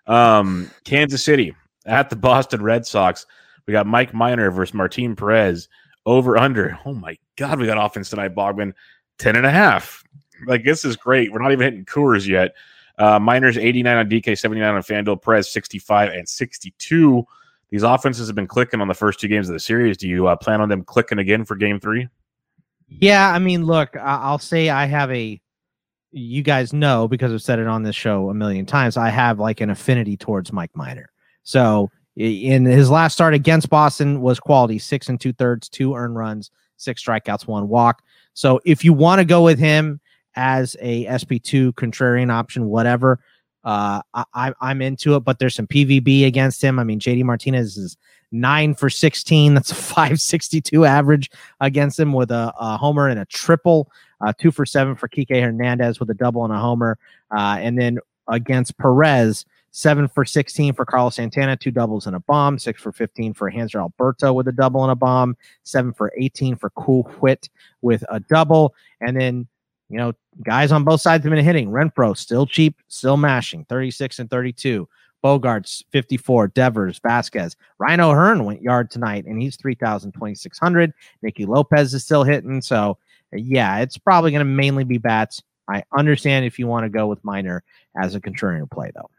Um, 0.07 0.71
Kansas 0.85 1.25
City 1.25 1.55
at 1.87 2.11
the 2.11 2.17
Boston 2.17 2.63
Red 2.63 2.87
Sox. 2.87 3.25
We 3.67 3.73
got 3.73 3.87
Mike 3.87 4.13
Minor 4.13 4.51
versus 4.51 4.75
Martin 4.75 5.17
Perez 5.17 5.71
over 6.05 6.37
under. 6.37 6.79
Oh 6.85 6.93
my 6.93 7.17
God, 7.37 7.59
we 7.59 7.65
got 7.65 7.83
offense 7.83 8.11
tonight, 8.11 8.35
Bogman. 8.35 8.75
10 9.19 9.35
and 9.35 9.47
a 9.47 9.51
half. 9.51 10.05
Like 10.47 10.65
this 10.65 10.85
is 10.85 10.97
great. 10.97 11.33
We're 11.33 11.41
not 11.41 11.53
even 11.53 11.65
hitting 11.65 11.87
Coors 11.87 12.27
yet. 12.27 12.55
Uh, 12.99 13.19
Minor's 13.19 13.57
89 13.57 13.97
on 13.97 14.11
DK, 14.11 14.39
79 14.39 14.75
on 14.75 14.83
FanDuel, 14.83 15.23
Perez 15.23 15.51
65 15.51 16.13
and 16.13 16.29
62. 16.29 17.27
These 17.71 17.83
offenses 17.83 18.29
have 18.29 18.37
been 18.37 18.47
clicking 18.47 18.81
on 18.81 18.89
the 18.89 18.95
first 18.95 19.21
two 19.21 19.29
games 19.29 19.49
of 19.49 19.55
the 19.55 19.61
series. 19.61 19.97
Do 19.97 20.09
you 20.09 20.27
uh, 20.27 20.37
plan 20.37 20.61
on 20.61 20.69
them 20.69 20.85
clicking 20.85 21.19
again 21.19 21.45
for 21.45 21.57
game 21.57 21.81
three? 21.81 22.09
Yeah, 22.89 23.31
I 23.31 23.39
mean, 23.39 23.65
look, 23.67 23.97
I'll 23.97 24.39
say 24.39 24.69
I 24.69 24.87
have 24.87 25.11
a. 25.11 25.41
You 26.17 26.43
guys 26.43 26.73
know 26.73 27.09
because 27.09 27.33
I've 27.33 27.43
said 27.43 27.59
it 27.59 27.67
on 27.67 27.83
this 27.83 27.97
show 27.97 28.31
a 28.31 28.35
million 28.35 28.67
times. 28.67 28.97
I 28.97 29.09
have 29.09 29.41
like 29.41 29.61
an 29.61 29.71
affinity 29.71 30.17
towards 30.17 30.53
Mike 30.53 30.71
Minor. 30.77 31.11
So 31.43 31.91
in 32.17 32.65
his 32.65 32.89
last 32.89 33.15
start 33.15 33.35
against 33.35 33.69
Boston 33.69 34.21
was 34.21 34.39
quality 34.39 34.79
six 34.79 35.09
and 35.09 35.21
two 35.21 35.33
thirds, 35.33 35.69
two 35.69 35.95
earned 35.95 36.15
runs, 36.15 36.53
six 36.77 37.05
strikeouts, 37.05 37.49
one 37.49 37.69
walk. 37.69 38.03
So 38.35 38.61
if 38.65 38.85
you 38.85 38.93
want 38.93 39.19
to 39.21 39.25
go 39.25 39.43
with 39.43 39.59
him 39.59 40.01
as 40.37 40.77
a 40.81 41.05
SP2 41.07 41.73
contrarian 41.73 42.31
option, 42.31 42.67
whatever, 42.67 43.21
uh, 43.65 44.03
I, 44.13 44.53
I'm 44.61 44.83
into 44.83 45.17
it. 45.17 45.21
But 45.21 45.39
there's 45.39 45.55
some 45.55 45.67
PVB 45.67 46.27
against 46.27 46.63
him. 46.63 46.79
I 46.79 46.85
mean, 46.85 47.01
JD 47.01 47.25
Martinez 47.25 47.77
is 47.77 47.97
nine 48.33 48.75
for 48.75 48.91
16. 48.91 49.55
That's 49.55 49.73
a 49.73 49.75
562 49.75 50.85
average 50.85 51.31
against 51.61 51.99
him 51.99 52.13
with 52.13 52.31
a, 52.31 52.53
a 52.59 52.77
homer 52.77 53.09
and 53.09 53.21
a 53.21 53.25
triple. 53.27 53.91
Uh, 54.21 54.33
two 54.39 54.51
for 54.51 54.65
seven 54.65 54.95
for 54.97 55.09
Kike 55.09 55.43
Hernandez 55.43 56.01
with 56.01 56.11
a 56.11 56.15
double 56.15 56.45
and 56.45 56.53
a 56.53 56.59
homer. 56.59 56.99
Uh, 57.37 57.59
and 57.61 57.79
then 57.79 57.99
against 58.29 58.77
Perez, 58.79 59.45
seven 59.71 60.09
for 60.09 60.25
16 60.25 60.73
for 60.73 60.85
Carlos 60.87 61.17
Santana, 61.17 61.57
two 61.57 61.71
doubles 61.71 62.07
and 62.07 62.15
a 62.15 62.21
bomb, 62.21 62.59
six 62.59 62.81
for 62.81 62.93
15 62.93 63.35
for 63.35 63.51
Hanser 63.51 63.81
Alberto 63.81 64.33
with 64.33 64.49
a 64.49 64.53
double 64.53 64.83
and 64.83 64.93
a 64.93 64.95
bomb, 64.95 65.37
seven 65.65 65.93
for 65.93 66.13
18 66.17 66.57
for 66.57 66.71
Cool 66.71 67.03
Whit 67.21 67.51
with 67.83 68.05
a 68.09 68.21
double. 68.21 68.75
And 69.01 69.21
then, 69.21 69.49
you 69.89 69.99
know, 69.99 70.13
guys 70.43 70.73
on 70.73 70.85
both 70.85 71.01
sides 71.01 71.25
have 71.25 71.33
been 71.33 71.45
hitting. 71.45 71.71
Renfroe 71.71 72.17
still 72.17 72.47
cheap, 72.47 72.81
still 72.89 73.17
mashing, 73.17 73.65
36 73.67 74.19
and 74.19 74.31
32. 74.31 74.89
Bogaerts 75.25 75.83
54, 75.91 76.49
Devers, 76.49 77.01
Vasquez. 77.03 77.57
Ryan 77.79 78.01
O'Hearn 78.01 78.45
went 78.45 78.61
yard 78.61 78.91
tonight 78.91 79.25
and 79.25 79.41
he's 79.41 79.57
3,000, 79.57 80.13
2,600. 80.13 80.93
Nicky 81.23 81.47
Lopez 81.47 81.95
is 81.95 82.05
still 82.05 82.25
hitting. 82.25 82.61
So, 82.61 82.99
yeah, 83.33 83.79
it's 83.79 83.97
probably 83.97 84.33
going 84.33 84.41
to 84.41 84.45
mainly 84.45 84.85
be 84.85 84.99
bats. 84.99 85.43
I 85.67 85.83
understand 85.97 86.45
if 86.45 86.59
you 86.59 86.67
want 86.67 86.85
to 86.85 86.91
go 86.91 87.07
with 87.07 87.25
Minor 87.25 87.65
as 88.01 88.15
a 88.15 88.21
contrarian 88.21 88.71
play, 88.71 88.93
though. 88.95 89.11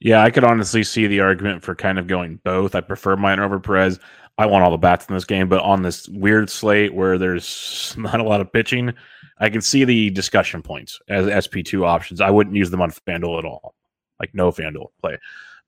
Yeah, 0.00 0.22
I 0.22 0.30
could 0.30 0.44
honestly 0.44 0.82
see 0.82 1.06
the 1.06 1.20
argument 1.20 1.62
for 1.62 1.74
kind 1.74 1.98
of 1.98 2.06
going 2.06 2.40
both. 2.44 2.74
I 2.74 2.82
prefer 2.82 3.16
Minor 3.16 3.44
over 3.44 3.58
Perez. 3.58 4.00
I 4.36 4.46
want 4.46 4.64
all 4.64 4.70
the 4.70 4.76
bats 4.76 5.06
in 5.06 5.14
this 5.14 5.24
game, 5.24 5.48
but 5.48 5.62
on 5.62 5.82
this 5.82 6.08
weird 6.08 6.50
slate 6.50 6.92
where 6.92 7.16
there's 7.16 7.94
not 7.98 8.20
a 8.20 8.24
lot 8.24 8.40
of 8.40 8.52
pitching, 8.52 8.92
I 9.38 9.48
can 9.48 9.60
see 9.60 9.84
the 9.84 10.10
discussion 10.10 10.62
points 10.62 11.00
as 11.08 11.26
SP2 11.26 11.86
options. 11.86 12.20
I 12.20 12.30
wouldn't 12.30 12.56
use 12.56 12.70
them 12.70 12.82
on 12.82 12.90
FanDuel 12.90 13.38
at 13.38 13.44
all, 13.44 13.74
like 14.20 14.34
no 14.34 14.50
FanDuel 14.50 14.88
play. 15.00 15.18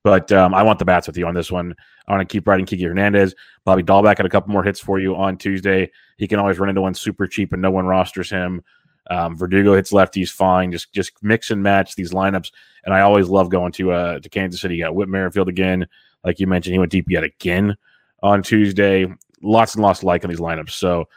But 0.03 0.31
um, 0.31 0.53
I 0.53 0.61
want 0.61 0.77
the 0.77 0.85
bats 0.85 1.07
with 1.07 1.17
you 1.17 1.25
on 1.25 1.33
this 1.33 1.51
one. 1.51 1.73
I 2.07 2.11
want 2.15 2.29
to 2.29 2.31
keep 2.31 2.47
riding 2.47 2.67
Kiki 2.67 2.83
Hernandez. 2.83 3.33
Bobby 3.63 3.81
Dalbec 3.81 4.17
had 4.17 4.25
a 4.25 4.29
couple 4.29 4.51
more 4.51 4.63
hits 4.63 4.79
for 4.79 4.99
you 4.99 5.15
on 5.15 5.35
Tuesday. 5.35 5.89
He 6.17 6.27
can 6.27 6.39
always 6.39 6.59
run 6.59 6.69
into 6.69 6.81
one 6.81 6.93
super 6.93 7.25
cheap 7.25 7.53
and 7.53 7.61
no 7.61 7.71
one 7.71 7.87
rosters 7.87 8.29
him. 8.29 8.63
Um, 9.09 9.35
Verdugo 9.35 9.73
hits 9.75 9.91
lefties 9.91 10.29
fine. 10.29 10.71
Just 10.71 10.93
just 10.93 11.11
mix 11.23 11.51
and 11.51 11.61
match 11.61 11.95
these 11.95 12.11
lineups. 12.11 12.51
And 12.83 12.93
I 12.93 13.01
always 13.01 13.29
love 13.29 13.49
going 13.49 13.71
to 13.73 13.91
uh 13.91 14.19
to 14.19 14.29
Kansas 14.29 14.61
City. 14.61 14.75
You 14.75 14.83
got 14.85 14.95
Whit 14.95 15.09
Merrifield 15.09 15.49
again, 15.49 15.87
like 16.23 16.39
you 16.39 16.47
mentioned. 16.47 16.73
He 16.73 16.79
went 16.79 16.91
deep 16.91 17.09
yet 17.09 17.23
again 17.23 17.75
on 18.21 18.43
Tuesday. 18.43 19.07
Lots 19.41 19.73
and 19.75 19.83
lots 19.83 19.99
to 20.01 20.05
like 20.05 20.23
on 20.23 20.29
these 20.29 20.39
lineups. 20.39 20.71
So 20.71 21.07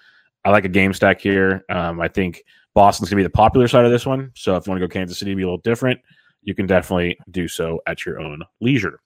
I 0.44 0.50
like 0.50 0.64
a 0.64 0.68
game 0.68 0.92
stack 0.92 1.20
here. 1.20 1.64
Um, 1.68 2.00
I 2.00 2.08
think 2.08 2.44
Boston's 2.74 3.10
gonna 3.10 3.18
be 3.20 3.24
the 3.24 3.30
popular 3.30 3.68
side 3.68 3.84
of 3.84 3.90
this 3.90 4.06
one. 4.06 4.30
So 4.34 4.56
if 4.56 4.66
you 4.66 4.70
want 4.70 4.80
to 4.80 4.86
go 4.86 4.92
Kansas 4.92 5.18
City, 5.18 5.34
be 5.34 5.42
a 5.42 5.46
little 5.46 5.58
different, 5.58 6.00
you 6.42 6.54
can 6.54 6.66
definitely 6.66 7.18
do 7.30 7.48
so 7.48 7.80
at 7.86 8.06
your 8.06 8.20
own 8.20 8.42
leisure. 8.60 9.00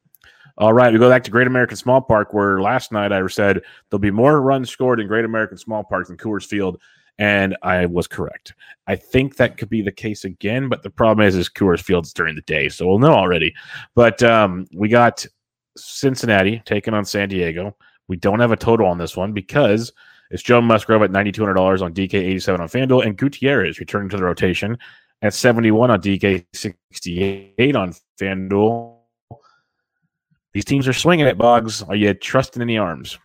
All 0.58 0.72
right, 0.72 0.92
we 0.92 0.98
go 0.98 1.08
back 1.08 1.24
to 1.24 1.30
Great 1.30 1.46
American 1.46 1.76
Small 1.76 2.00
Park, 2.02 2.34
where 2.34 2.60
last 2.60 2.92
night 2.92 3.10
I 3.10 3.26
said 3.26 3.62
there'll 3.88 4.00
be 4.00 4.10
more 4.10 4.42
runs 4.42 4.68
scored 4.68 5.00
in 5.00 5.06
Great 5.06 5.24
American 5.24 5.56
Small 5.56 5.82
Park 5.82 6.08
than 6.08 6.18
Coors 6.18 6.46
Field, 6.46 6.78
and 7.18 7.56
I 7.62 7.86
was 7.86 8.06
correct. 8.06 8.52
I 8.86 8.96
think 8.96 9.36
that 9.36 9.56
could 9.56 9.70
be 9.70 9.80
the 9.80 9.90
case 9.90 10.24
again, 10.24 10.68
but 10.68 10.82
the 10.82 10.90
problem 10.90 11.26
is, 11.26 11.36
is 11.36 11.48
Coors 11.48 11.80
Field's 11.80 12.12
during 12.12 12.34
the 12.34 12.42
day, 12.42 12.68
so 12.68 12.86
we'll 12.86 12.98
know 12.98 13.14
already. 13.14 13.54
But 13.94 14.22
um, 14.22 14.66
we 14.74 14.88
got 14.88 15.24
Cincinnati 15.76 16.62
taking 16.66 16.92
on 16.92 17.06
San 17.06 17.30
Diego. 17.30 17.74
We 18.08 18.16
don't 18.16 18.40
have 18.40 18.52
a 18.52 18.56
total 18.56 18.86
on 18.86 18.98
this 18.98 19.16
one 19.16 19.32
because 19.32 19.90
it's 20.32 20.42
Joe 20.42 20.62
Musgrove 20.62 21.02
at 21.02 21.10
ninety 21.10 21.30
two 21.30 21.42
hundred 21.42 21.54
dollars 21.54 21.82
on 21.82 21.92
DK 21.92 22.14
eighty 22.14 22.40
seven 22.40 22.60
on 22.60 22.68
FanDuel, 22.68 23.04
and 23.04 23.16
Gutierrez 23.16 23.78
returning 23.78 24.08
to 24.08 24.16
the 24.16 24.24
rotation 24.24 24.78
at 25.20 25.34
seventy 25.34 25.70
one 25.70 25.90
on 25.90 26.00
DK 26.00 26.46
sixty 26.54 27.54
eight 27.58 27.76
on 27.76 27.94
FanDuel. 28.18 28.96
These 30.54 30.64
teams 30.64 30.88
are 30.88 30.94
swinging 30.94 31.26
it, 31.26 31.38
Boggs. 31.38 31.82
Are 31.82 31.94
you 31.94 32.14
trusting 32.14 32.60
in 32.60 32.68
the 32.68 32.78
arms? 32.78 33.18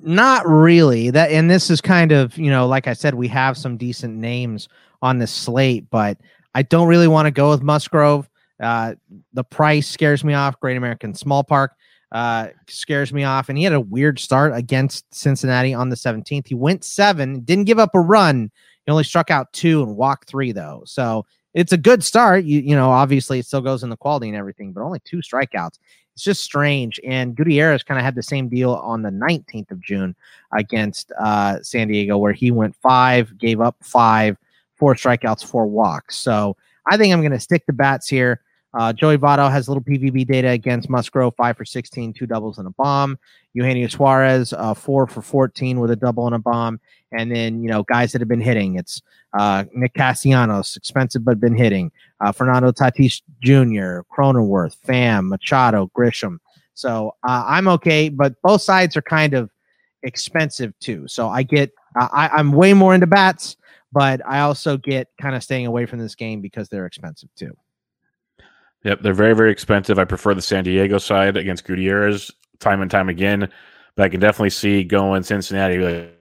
Not 0.00 0.46
really. 0.48 1.10
That 1.10 1.30
and 1.30 1.48
this 1.48 1.70
is 1.70 1.80
kind 1.80 2.10
of, 2.10 2.36
you 2.36 2.50
know, 2.50 2.66
like 2.66 2.88
I 2.88 2.92
said, 2.92 3.14
we 3.14 3.28
have 3.28 3.56
some 3.56 3.76
decent 3.76 4.16
names 4.16 4.68
on 5.00 5.18
this 5.18 5.32
slate, 5.32 5.88
but 5.90 6.18
I 6.56 6.62
don't 6.62 6.88
really 6.88 7.08
want 7.08 7.26
to 7.26 7.30
go 7.30 7.50
with 7.50 7.62
Musgrove. 7.62 8.28
Uh, 8.60 8.94
the 9.32 9.44
price 9.44 9.88
scares 9.88 10.24
me 10.24 10.34
off. 10.34 10.58
Great 10.58 10.76
American 10.76 11.14
Small 11.14 11.44
Park 11.44 11.72
uh, 12.14 12.48
scares 12.68 13.12
me 13.12 13.24
off. 13.24 13.48
And 13.48 13.58
he 13.58 13.64
had 13.64 13.72
a 13.72 13.80
weird 13.80 14.18
start 14.18 14.54
against 14.54 15.12
Cincinnati 15.12 15.74
on 15.74 15.90
the 15.90 15.96
17th. 15.96 16.46
He 16.46 16.54
went 16.54 16.84
seven, 16.84 17.40
didn't 17.40 17.64
give 17.64 17.80
up 17.80 17.94
a 17.94 18.00
run. 18.00 18.50
He 18.86 18.90
only 18.90 19.04
struck 19.04 19.30
out 19.30 19.52
two 19.52 19.82
and 19.82 19.96
walked 19.96 20.28
three, 20.28 20.52
though. 20.52 20.82
So 20.86 21.26
it's 21.54 21.72
a 21.72 21.76
good 21.76 22.04
start. 22.04 22.44
You 22.44 22.60
you 22.60 22.76
know, 22.76 22.90
obviously 22.90 23.40
it 23.40 23.46
still 23.46 23.60
goes 23.60 23.82
in 23.82 23.90
the 23.90 23.96
quality 23.96 24.28
and 24.28 24.36
everything, 24.36 24.72
but 24.72 24.82
only 24.82 25.00
two 25.04 25.18
strikeouts. 25.18 25.78
It's 26.14 26.22
just 26.22 26.44
strange. 26.44 27.00
And 27.04 27.34
Gutierrez 27.34 27.82
kind 27.82 27.98
of 27.98 28.04
had 28.04 28.14
the 28.14 28.22
same 28.22 28.48
deal 28.48 28.74
on 28.74 29.02
the 29.02 29.10
19th 29.10 29.72
of 29.72 29.80
June 29.80 30.14
against 30.56 31.10
uh, 31.18 31.60
San 31.62 31.88
Diego, 31.88 32.16
where 32.16 32.32
he 32.32 32.52
went 32.52 32.76
five, 32.76 33.36
gave 33.36 33.60
up 33.60 33.76
five, 33.80 34.36
four 34.76 34.94
strikeouts, 34.94 35.44
four 35.44 35.66
walks. 35.66 36.16
So 36.16 36.56
I 36.88 36.96
think 36.96 37.12
I'm 37.12 37.20
going 37.20 37.32
to 37.32 37.40
stick 37.40 37.66
to 37.66 37.72
bats 37.72 38.08
here. 38.08 38.40
Uh, 38.76 38.92
Joey 38.92 39.16
Votto 39.16 39.50
has 39.50 39.68
a 39.68 39.70
little 39.70 39.84
PVB 39.84 40.26
data 40.26 40.50
against 40.50 40.90
Musgrove, 40.90 41.34
five 41.36 41.56
for 41.56 41.64
16, 41.64 42.12
two 42.12 42.26
doubles 42.26 42.58
and 42.58 42.66
a 42.66 42.70
bomb. 42.70 43.18
Eugenio 43.52 43.86
Suarez, 43.86 44.52
uh, 44.52 44.74
four 44.74 45.06
for 45.06 45.22
14 45.22 45.78
with 45.78 45.92
a 45.92 45.96
double 45.96 46.26
and 46.26 46.34
a 46.34 46.40
bomb. 46.40 46.80
And 47.12 47.30
then, 47.30 47.62
you 47.62 47.70
know, 47.70 47.84
guys 47.84 48.10
that 48.12 48.20
have 48.20 48.28
been 48.28 48.40
hitting. 48.40 48.76
It's 48.76 49.00
uh, 49.38 49.64
Nick 49.72 49.94
Castellanos, 49.94 50.76
expensive 50.76 51.24
but 51.24 51.38
been 51.38 51.56
hitting. 51.56 51.92
Uh, 52.20 52.32
Fernando 52.32 52.72
Tatis 52.72 53.22
Jr., 53.40 54.02
Cronenworth, 54.12 54.76
Pham, 54.84 55.28
Machado, 55.28 55.88
Grisham. 55.96 56.38
So 56.74 57.14
uh, 57.22 57.44
I'm 57.46 57.68
okay, 57.68 58.08
but 58.08 58.34
both 58.42 58.62
sides 58.62 58.96
are 58.96 59.02
kind 59.02 59.34
of 59.34 59.50
expensive 60.02 60.76
too. 60.80 61.06
So 61.06 61.28
I 61.28 61.44
get, 61.44 61.70
I, 61.96 62.28
I'm 62.32 62.50
way 62.50 62.74
more 62.74 62.92
into 62.92 63.06
bats, 63.06 63.56
but 63.92 64.20
I 64.26 64.40
also 64.40 64.76
get 64.76 65.06
kind 65.20 65.36
of 65.36 65.44
staying 65.44 65.66
away 65.66 65.86
from 65.86 66.00
this 66.00 66.16
game 66.16 66.40
because 66.40 66.68
they're 66.68 66.86
expensive 66.86 67.28
too. 67.36 67.56
Yep, 68.84 69.00
they're 69.00 69.14
very, 69.14 69.34
very 69.34 69.50
expensive. 69.50 69.98
I 69.98 70.04
prefer 70.04 70.34
the 70.34 70.42
San 70.42 70.64
Diego 70.64 70.98
side 70.98 71.36
against 71.36 71.64
Gutierrez 71.64 72.30
time 72.60 72.82
and 72.82 72.90
time 72.90 73.08
again, 73.08 73.48
but 73.96 74.04
I 74.04 74.08
can 74.08 74.20
definitely 74.20 74.50
see 74.50 74.84
going 74.84 75.22
Cincinnati. 75.22 75.78
Like, 75.78 76.18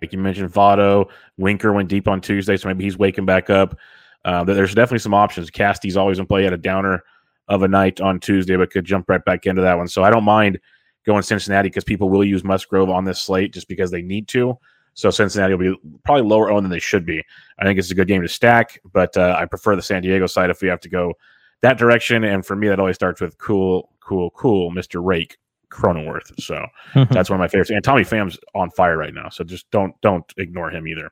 like 0.00 0.12
you 0.12 0.18
mentioned, 0.18 0.52
Votto, 0.52 1.08
Winker 1.38 1.72
went 1.72 1.88
deep 1.88 2.08
on 2.08 2.20
Tuesday, 2.20 2.56
so 2.56 2.68
maybe 2.68 2.84
he's 2.84 2.98
waking 2.98 3.26
back 3.26 3.50
up. 3.50 3.76
Uh, 4.24 4.44
there's 4.44 4.74
definitely 4.74 5.00
some 5.00 5.14
options. 5.14 5.50
Casty's 5.50 5.96
always 5.96 6.18
in 6.18 6.26
play 6.26 6.46
at 6.46 6.52
a 6.52 6.56
downer 6.56 7.02
of 7.48 7.62
a 7.62 7.68
night 7.68 8.00
on 8.00 8.20
Tuesday, 8.20 8.56
but 8.56 8.70
could 8.70 8.84
jump 8.84 9.08
right 9.08 9.24
back 9.24 9.46
into 9.46 9.62
that 9.62 9.76
one. 9.76 9.88
So 9.88 10.04
I 10.04 10.10
don't 10.10 10.24
mind 10.24 10.60
going 11.04 11.22
Cincinnati 11.22 11.68
because 11.68 11.84
people 11.84 12.08
will 12.08 12.24
use 12.24 12.44
Musgrove 12.44 12.90
on 12.90 13.04
this 13.04 13.20
slate 13.20 13.52
just 13.52 13.66
because 13.66 13.90
they 13.90 14.02
need 14.02 14.28
to. 14.28 14.56
So 14.94 15.10
Cincinnati 15.10 15.54
will 15.54 15.74
be 15.74 15.98
probably 16.04 16.22
lower 16.22 16.50
owned 16.50 16.64
than 16.64 16.70
they 16.70 16.78
should 16.78 17.04
be. 17.04 17.24
I 17.58 17.64
think 17.64 17.78
it's 17.78 17.90
a 17.90 17.94
good 17.94 18.06
game 18.06 18.22
to 18.22 18.28
stack, 18.28 18.80
but 18.92 19.16
uh, 19.16 19.36
I 19.38 19.46
prefer 19.46 19.74
the 19.74 19.82
San 19.82 20.02
Diego 20.02 20.26
side 20.26 20.50
if 20.50 20.62
we 20.62 20.68
have 20.68 20.80
to 20.80 20.88
go 20.88 21.14
that 21.62 21.78
direction. 21.78 22.24
And 22.24 22.44
for 22.44 22.54
me, 22.54 22.68
that 22.68 22.78
always 22.78 22.96
starts 22.96 23.20
with 23.20 23.38
cool, 23.38 23.90
cool, 24.00 24.30
cool, 24.30 24.70
Mr. 24.70 25.04
Rake 25.04 25.38
Cronenworth. 25.70 26.38
So 26.40 26.66
mm-hmm. 26.92 27.12
that's 27.12 27.30
one 27.30 27.36
of 27.36 27.40
my 27.40 27.48
favorites. 27.48 27.70
And 27.70 27.82
Tommy 27.82 28.04
Pham's 28.04 28.38
on 28.54 28.70
fire 28.70 28.96
right 28.96 29.14
now. 29.14 29.28
So 29.30 29.42
just 29.42 29.70
don't 29.70 29.98
don't 30.02 30.30
ignore 30.36 30.70
him 30.70 30.86
either. 30.86 31.10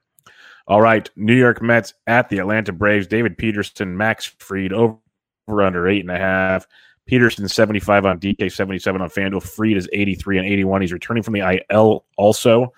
All 0.66 0.82
right, 0.82 1.08
New 1.16 1.34
York 1.34 1.62
Mets 1.62 1.94
at 2.06 2.28
the 2.28 2.38
Atlanta 2.38 2.72
Braves. 2.72 3.06
David 3.06 3.36
Peterson, 3.36 3.96
Max 3.96 4.26
Fried 4.38 4.72
over, 4.72 4.96
over 5.48 5.62
under 5.62 5.88
eight 5.88 6.02
and 6.02 6.10
a 6.10 6.18
half. 6.18 6.66
Peterson 7.06 7.48
75 7.48 8.06
on 8.06 8.20
DK, 8.20 8.52
77 8.52 9.00
on 9.00 9.08
FanDuel. 9.08 9.42
Fried 9.42 9.76
is 9.76 9.88
83 9.92 10.38
and 10.38 10.46
81. 10.46 10.80
He's 10.80 10.92
returning 10.92 11.24
from 11.24 11.34
the 11.34 11.64
IL 11.70 12.04
also. 12.16 12.72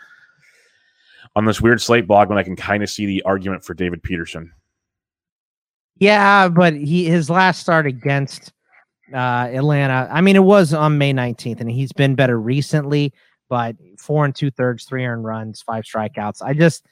On 1.36 1.44
this 1.44 1.60
weird 1.60 1.82
slate 1.82 2.06
blog, 2.06 2.28
when 2.30 2.38
I 2.38 2.42
can 2.42 2.56
kind 2.56 2.82
of 2.82 2.88
see 2.88 3.04
the 3.04 3.22
argument 3.24 3.64
for 3.64 3.74
David 3.74 4.02
Peterson. 4.02 4.52
Yeah, 6.02 6.48
but 6.48 6.74
he 6.74 7.04
his 7.04 7.30
last 7.30 7.60
start 7.60 7.86
against 7.86 8.52
uh, 9.14 9.48
Atlanta. 9.52 10.08
I 10.10 10.20
mean, 10.20 10.34
it 10.34 10.42
was 10.42 10.74
on 10.74 10.98
May 10.98 11.12
19th, 11.12 11.60
and 11.60 11.70
he's 11.70 11.92
been 11.92 12.16
better 12.16 12.40
recently. 12.40 13.12
But 13.48 13.76
four 14.00 14.24
and 14.24 14.34
two 14.34 14.50
thirds, 14.50 14.84
three 14.84 15.04
earned 15.04 15.22
runs, 15.22 15.62
five 15.62 15.84
strikeouts. 15.84 16.42
I 16.42 16.54
just 16.54 16.84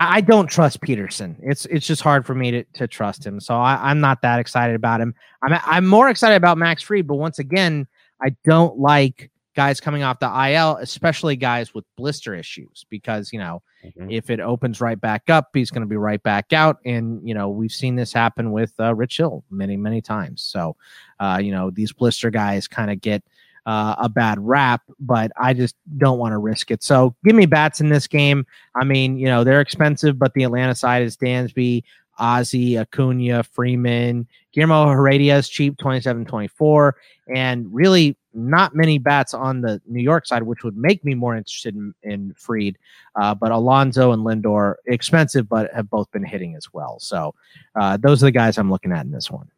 I 0.00 0.22
don't 0.22 0.48
trust 0.48 0.80
Peterson. 0.80 1.36
It's 1.40 1.66
it's 1.66 1.86
just 1.86 2.02
hard 2.02 2.26
for 2.26 2.34
me 2.34 2.50
to, 2.50 2.64
to 2.74 2.88
trust 2.88 3.24
him. 3.24 3.38
So 3.38 3.54
I, 3.54 3.92
am 3.92 4.00
not 4.00 4.22
that 4.22 4.40
excited 4.40 4.74
about 4.74 5.00
him. 5.00 5.14
I'm 5.42 5.60
I'm 5.64 5.86
more 5.86 6.08
excited 6.08 6.34
about 6.34 6.58
Max 6.58 6.82
Fried, 6.82 7.06
but 7.06 7.14
once 7.14 7.38
again, 7.38 7.86
I 8.20 8.34
don't 8.44 8.76
like 8.76 9.29
guys 9.54 9.80
coming 9.80 10.02
off 10.02 10.20
the 10.20 10.52
IL, 10.52 10.76
especially 10.76 11.36
guys 11.36 11.74
with 11.74 11.84
blister 11.96 12.34
issues, 12.34 12.84
because 12.88 13.32
you 13.32 13.38
know 13.38 13.62
mm-hmm. 13.84 14.10
if 14.10 14.30
it 14.30 14.40
opens 14.40 14.80
right 14.80 15.00
back 15.00 15.28
up, 15.28 15.48
he's 15.54 15.70
going 15.70 15.82
to 15.82 15.88
be 15.88 15.96
right 15.96 16.22
back 16.22 16.52
out, 16.52 16.78
and 16.84 17.26
you 17.26 17.34
know 17.34 17.48
we've 17.48 17.72
seen 17.72 17.96
this 17.96 18.12
happen 18.12 18.52
with 18.52 18.72
uh, 18.80 18.94
Rich 18.94 19.18
Hill 19.18 19.44
many 19.50 19.76
many 19.76 20.00
times. 20.00 20.42
So, 20.42 20.76
uh, 21.18 21.40
you 21.42 21.52
know 21.52 21.70
these 21.70 21.92
blister 21.92 22.30
guys 22.30 22.68
kind 22.68 22.90
of 22.90 23.00
get 23.00 23.22
uh, 23.66 23.94
a 23.98 24.08
bad 24.08 24.38
rap, 24.40 24.82
but 24.98 25.30
I 25.36 25.54
just 25.54 25.76
don't 25.98 26.18
want 26.18 26.32
to 26.32 26.38
risk 26.38 26.70
it. 26.70 26.82
So 26.82 27.14
give 27.24 27.36
me 27.36 27.46
bats 27.46 27.80
in 27.80 27.88
this 27.88 28.06
game. 28.06 28.46
I 28.74 28.84
mean, 28.84 29.18
you 29.18 29.26
know 29.26 29.44
they're 29.44 29.60
expensive, 29.60 30.18
but 30.18 30.34
the 30.34 30.44
Atlanta 30.44 30.74
side 30.74 31.02
is 31.02 31.16
Dansby, 31.16 31.82
Ozzie, 32.18 32.78
Acuna, 32.78 33.42
Freeman, 33.42 34.28
Guillermo 34.52 34.90
Heredia 34.90 35.38
is 35.38 35.48
cheap, 35.48 35.78
27 35.78 36.24
24. 36.24 36.96
And 37.34 37.72
really, 37.72 38.16
not 38.32 38.74
many 38.74 38.98
bats 38.98 39.34
on 39.34 39.60
the 39.60 39.80
New 39.86 40.02
York 40.02 40.26
side, 40.26 40.42
which 40.42 40.64
would 40.64 40.76
make 40.76 41.04
me 41.04 41.14
more 41.14 41.36
interested 41.36 41.74
in, 41.74 41.94
in 42.02 42.34
Fried. 42.36 42.78
Uh, 43.16 43.34
but 43.34 43.50
Alonso 43.50 44.12
and 44.12 44.24
Lindor, 44.24 44.74
expensive, 44.86 45.48
but 45.48 45.72
have 45.74 45.90
both 45.90 46.10
been 46.12 46.24
hitting 46.24 46.54
as 46.54 46.72
well. 46.72 46.98
So 47.00 47.34
uh, 47.74 47.96
those 47.96 48.22
are 48.22 48.26
the 48.26 48.32
guys 48.32 48.58
I'm 48.58 48.70
looking 48.70 48.92
at 48.92 49.04
in 49.04 49.10
this 49.10 49.30
one. 49.30 49.50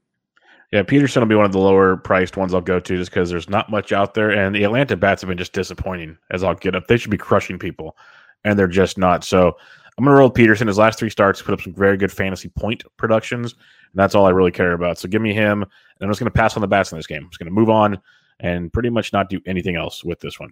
Yeah, 0.73 0.83
Peterson 0.83 1.21
will 1.21 1.29
be 1.29 1.35
one 1.35 1.45
of 1.45 1.53
the 1.53 1.59
lower 1.59 1.99
priced 1.99 2.39
ones 2.39 2.55
I'll 2.55 2.63
go 2.63 2.81
to 2.81 2.97
just 2.97 3.11
because 3.11 3.29
there's 3.29 3.51
not 3.51 3.71
much 3.71 3.93
out 3.93 4.15
there. 4.15 4.31
And 4.31 4.55
the 4.55 4.65
Atlanta 4.65 4.97
bats 4.97 5.21
have 5.21 5.29
been 5.29 5.37
just 5.37 5.53
disappointing 5.53 6.17
as 6.31 6.43
I'll 6.43 6.55
get 6.55 6.75
up. 6.75 6.87
They 6.87 6.97
should 6.97 7.11
be 7.11 7.19
crushing 7.19 7.59
people, 7.59 7.95
and 8.45 8.59
they're 8.59 8.67
just 8.69 8.97
not. 8.97 9.23
So 9.23 9.49
I'm 9.99 10.05
going 10.05 10.15
to 10.15 10.19
roll 10.19 10.31
Peterson. 10.31 10.67
His 10.67 10.79
last 10.79 10.99
three 10.99 11.11
starts 11.11 11.43
put 11.43 11.53
up 11.53 11.61
some 11.61 11.75
very 11.75 11.99
good 11.99 12.11
fantasy 12.11 12.49
point 12.49 12.85
productions, 12.97 13.53
and 13.53 13.97
that's 13.97 14.15
all 14.15 14.25
I 14.25 14.31
really 14.31 14.51
care 14.51 14.73
about. 14.73 14.99
So 14.99 15.09
give 15.09 15.21
me 15.21 15.35
him, 15.35 15.63
and 15.63 15.71
I'm 16.01 16.09
just 16.09 16.21
going 16.21 16.33
to 16.33 16.39
pass 16.39 16.57
on 16.57 16.63
the 16.63 16.69
bats 16.69 16.91
in 16.91 16.99
this 16.99 17.07
game. 17.07 17.25
I'm 17.25 17.29
just 17.29 17.39
going 17.39 17.51
to 17.51 17.55
move 17.55 17.69
on 17.69 18.01
and 18.43 18.73
pretty 18.73 18.91
much 18.91 19.13
not 19.13 19.31
do 19.31 19.41
anything 19.47 19.77
else 19.77 20.05
with 20.05 20.21
this 20.21 20.39
one. 20.39 20.51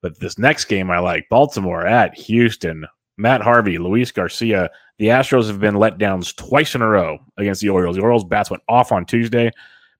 But 0.00 0.18
this 0.20 0.38
next 0.38 0.66
game 0.66 0.90
I 0.90 0.98
like 0.98 1.28
Baltimore 1.28 1.86
at 1.86 2.16
Houston. 2.16 2.86
Matt 3.16 3.42
Harvey, 3.42 3.78
Luis 3.78 4.10
Garcia. 4.10 4.70
The 4.98 5.06
Astros 5.06 5.46
have 5.48 5.60
been 5.60 5.76
let 5.76 5.98
downs 5.98 6.32
twice 6.32 6.74
in 6.74 6.82
a 6.82 6.88
row 6.88 7.18
against 7.36 7.60
the 7.60 7.68
Orioles. 7.68 7.96
The 7.96 8.02
Orioles 8.02 8.24
bats 8.24 8.50
went 8.50 8.62
off 8.68 8.92
on 8.92 9.04
Tuesday, 9.04 9.50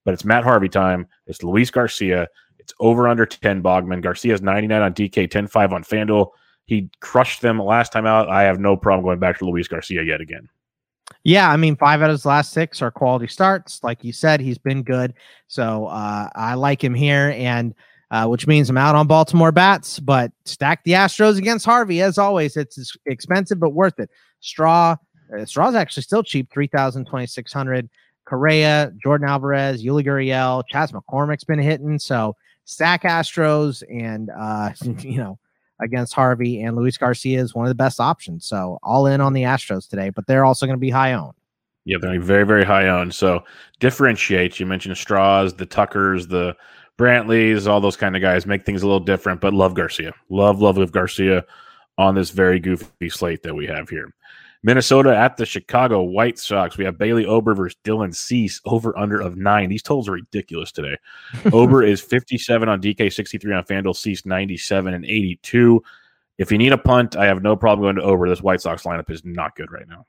but 0.04 0.14
it's 0.14 0.24
Matt 0.24 0.44
Harvey 0.44 0.68
time. 0.68 1.06
It's 1.26 1.42
Luis 1.42 1.70
Garcia. 1.70 2.28
It's 2.58 2.72
over 2.80 3.08
under 3.08 3.26
10 3.26 3.62
Bogman. 3.62 4.02
Garcia's 4.02 4.42
99 4.42 4.82
on 4.82 4.94
DK, 4.94 5.30
10 5.30 5.46
5 5.48 5.72
on 5.72 5.84
FanDuel. 5.84 6.30
He 6.66 6.90
crushed 7.00 7.42
them 7.42 7.58
last 7.58 7.92
time 7.92 8.06
out. 8.06 8.28
I 8.28 8.42
have 8.42 8.58
no 8.58 8.76
problem 8.76 9.04
going 9.04 9.18
back 9.18 9.38
to 9.38 9.44
Luis 9.44 9.68
Garcia 9.68 10.02
yet 10.02 10.20
again. 10.20 10.48
Yeah, 11.24 11.50
I 11.50 11.56
mean, 11.56 11.74
five 11.76 12.02
out 12.02 12.10
of 12.10 12.14
his 12.14 12.26
last 12.26 12.52
six 12.52 12.82
are 12.82 12.90
quality 12.90 13.26
starts. 13.26 13.82
Like 13.82 14.04
you 14.04 14.12
said, 14.12 14.40
he's 14.40 14.58
been 14.58 14.82
good. 14.82 15.14
So 15.48 15.86
uh, 15.86 16.28
I 16.34 16.54
like 16.54 16.84
him 16.84 16.94
here, 16.94 17.34
and 17.36 17.74
uh, 18.10 18.26
which 18.26 18.46
means 18.46 18.68
I'm 18.68 18.76
out 18.76 18.94
on 18.94 19.06
Baltimore 19.06 19.50
bats, 19.50 19.98
but 19.98 20.32
stack 20.44 20.84
the 20.84 20.92
Astros 20.92 21.38
against 21.38 21.64
Harvey 21.64 22.02
as 22.02 22.18
always. 22.18 22.58
It's 22.58 22.94
expensive 23.06 23.58
but 23.58 23.70
worth 23.70 23.98
it. 23.98 24.10
Straw, 24.40 24.96
uh, 25.32 25.46
Straw's 25.46 25.74
actually 25.74 26.02
still 26.02 26.22
cheap, 26.22 26.52
three 26.52 26.66
thousand 26.66 27.06
twenty 27.06 27.26
six 27.26 27.52
hundred. 27.52 27.88
Correa, 28.26 28.92
Yordan 29.04 29.28
Alvarez, 29.28 29.84
Yuli 29.84 30.04
Gurriel, 30.04 30.62
Chas 30.68 30.92
McCormick's 30.92 31.44
been 31.44 31.58
hitting. 31.58 31.98
So 31.98 32.36
stack 32.64 33.02
Astros, 33.02 33.82
and 33.90 34.30
uh, 34.30 34.70
you 35.00 35.18
know 35.18 35.38
against 35.84 36.14
Harvey, 36.14 36.62
and 36.62 36.76
Luis 36.76 36.96
Garcia 36.96 37.40
is 37.40 37.54
one 37.54 37.66
of 37.66 37.70
the 37.70 37.74
best 37.74 38.00
options. 38.00 38.46
So 38.46 38.78
all 38.82 39.06
in 39.06 39.20
on 39.20 39.32
the 39.32 39.42
Astros 39.42 39.88
today, 39.88 40.10
but 40.10 40.26
they're 40.26 40.44
also 40.44 40.66
going 40.66 40.76
to 40.76 40.80
be 40.80 40.90
high 40.90 41.12
owned. 41.12 41.34
Yeah, 41.84 41.98
they're 42.00 42.18
very, 42.20 42.46
very 42.46 42.64
high 42.64 42.88
owned. 42.88 43.14
So 43.14 43.44
differentiate. 43.78 44.58
You 44.58 44.66
mentioned 44.66 44.96
Straws, 44.96 45.54
the 45.54 45.66
Tuckers, 45.66 46.26
the 46.26 46.56
Brantleys, 46.98 47.66
all 47.66 47.80
those 47.80 47.96
kind 47.96 48.16
of 48.16 48.22
guys 48.22 48.46
make 48.46 48.64
things 48.64 48.82
a 48.82 48.86
little 48.86 49.00
different, 49.00 49.40
but 49.40 49.52
love 49.52 49.74
Garcia. 49.74 50.12
Love, 50.30 50.60
love, 50.60 50.78
love 50.78 50.92
Garcia 50.92 51.44
on 51.98 52.14
this 52.14 52.30
very 52.30 52.58
goofy 52.58 53.10
slate 53.10 53.42
that 53.42 53.54
we 53.54 53.66
have 53.66 53.88
here. 53.88 54.12
Minnesota 54.64 55.14
at 55.14 55.36
the 55.36 55.44
Chicago 55.44 56.02
White 56.02 56.38
Sox. 56.38 56.78
We 56.78 56.86
have 56.86 56.96
Bailey 56.96 57.26
Ober 57.26 57.54
versus 57.54 57.78
Dylan 57.84 58.16
Cease 58.16 58.62
over 58.64 58.96
under 58.98 59.20
of 59.20 59.36
nine. 59.36 59.68
These 59.68 59.82
totals 59.82 60.08
are 60.08 60.12
ridiculous 60.12 60.72
today. 60.72 60.96
Ober 61.52 61.82
is 61.82 62.00
57 62.00 62.66
on 62.66 62.80
DK, 62.80 63.12
63 63.12 63.52
on 63.52 63.64
FanDuel, 63.64 63.94
Cease 63.94 64.24
97 64.24 64.94
and 64.94 65.04
82. 65.04 65.82
If 66.38 66.50
you 66.50 66.56
need 66.56 66.72
a 66.72 66.78
punt, 66.78 67.14
I 67.14 67.26
have 67.26 67.42
no 67.42 67.54
problem 67.56 67.84
going 67.84 67.96
to 67.96 68.02
Ober. 68.02 68.26
This 68.26 68.40
White 68.40 68.62
Sox 68.62 68.84
lineup 68.84 69.10
is 69.10 69.22
not 69.22 69.54
good 69.54 69.70
right 69.70 69.86
now. 69.86 70.06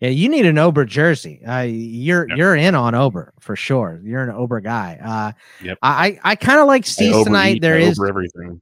Yeah, 0.00 0.08
you 0.08 0.30
need 0.30 0.46
an 0.46 0.56
Ober 0.56 0.86
jersey. 0.86 1.44
Uh, 1.44 1.60
you're 1.60 2.26
yep. 2.28 2.36
you're 2.36 2.56
in 2.56 2.74
on 2.74 2.94
Ober 2.94 3.34
for 3.38 3.54
sure. 3.54 4.00
You're 4.02 4.24
an 4.24 4.30
Ober 4.30 4.60
guy. 4.60 4.98
Uh, 5.04 5.32
yep. 5.62 5.78
I 5.80 6.18
I 6.24 6.34
kind 6.34 6.58
of 6.58 6.66
like 6.66 6.86
Cease 6.86 7.22
tonight. 7.22 7.60
There 7.60 7.78
is 7.78 8.02
everything. 8.02 8.60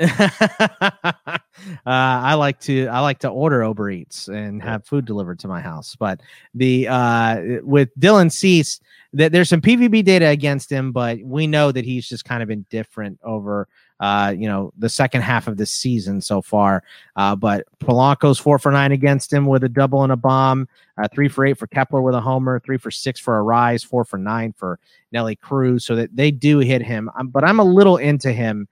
uh, 0.00 1.38
I 1.86 2.34
like 2.34 2.58
to 2.60 2.86
I 2.88 3.00
like 3.00 3.18
to 3.20 3.28
order 3.28 3.62
Uber 3.62 3.90
Eats 3.90 4.28
and 4.28 4.62
have 4.62 4.86
food 4.86 5.04
delivered 5.04 5.38
to 5.40 5.48
my 5.48 5.60
house. 5.60 5.94
But 5.94 6.20
the 6.54 6.88
uh, 6.88 7.40
with 7.62 7.90
Dylan 7.98 8.32
Cease, 8.32 8.80
that 9.12 9.32
there's 9.32 9.48
some 9.48 9.60
PVB 9.60 10.04
data 10.04 10.28
against 10.28 10.70
him, 10.70 10.92
but 10.92 11.20
we 11.22 11.46
know 11.46 11.70
that 11.72 11.84
he's 11.84 12.08
just 12.08 12.24
kind 12.24 12.42
of 12.42 12.50
indifferent 12.50 13.18
over 13.22 13.68
uh, 14.00 14.34
you 14.36 14.48
know, 14.48 14.72
the 14.78 14.88
second 14.88 15.20
half 15.20 15.46
of 15.46 15.58
the 15.58 15.66
season 15.66 16.20
so 16.20 16.40
far. 16.40 16.82
Uh, 17.16 17.36
but 17.36 17.66
Polanco's 17.80 18.38
four 18.38 18.58
for 18.58 18.72
nine 18.72 18.92
against 18.92 19.32
him 19.32 19.44
with 19.44 19.62
a 19.62 19.68
double 19.68 20.02
and 20.02 20.12
a 20.12 20.16
bomb, 20.16 20.66
uh, 20.96 21.06
three 21.12 21.28
for 21.28 21.44
eight 21.44 21.58
for 21.58 21.66
Kepler 21.66 22.00
with 22.00 22.14
a 22.14 22.20
homer, 22.20 22.58
three 22.60 22.78
for 22.78 22.90
six 22.90 23.20
for 23.20 23.38
Arraez, 23.38 23.84
four 23.84 24.04
for 24.04 24.16
nine 24.16 24.54
for 24.56 24.78
Nelly 25.12 25.36
Cruz. 25.36 25.84
So 25.84 25.94
that 25.96 26.16
they 26.16 26.30
do 26.30 26.58
hit 26.60 26.82
him. 26.82 27.10
Um, 27.14 27.28
but 27.28 27.44
I'm 27.44 27.60
a 27.60 27.64
little 27.64 27.98
into 27.98 28.32
him 28.32 28.68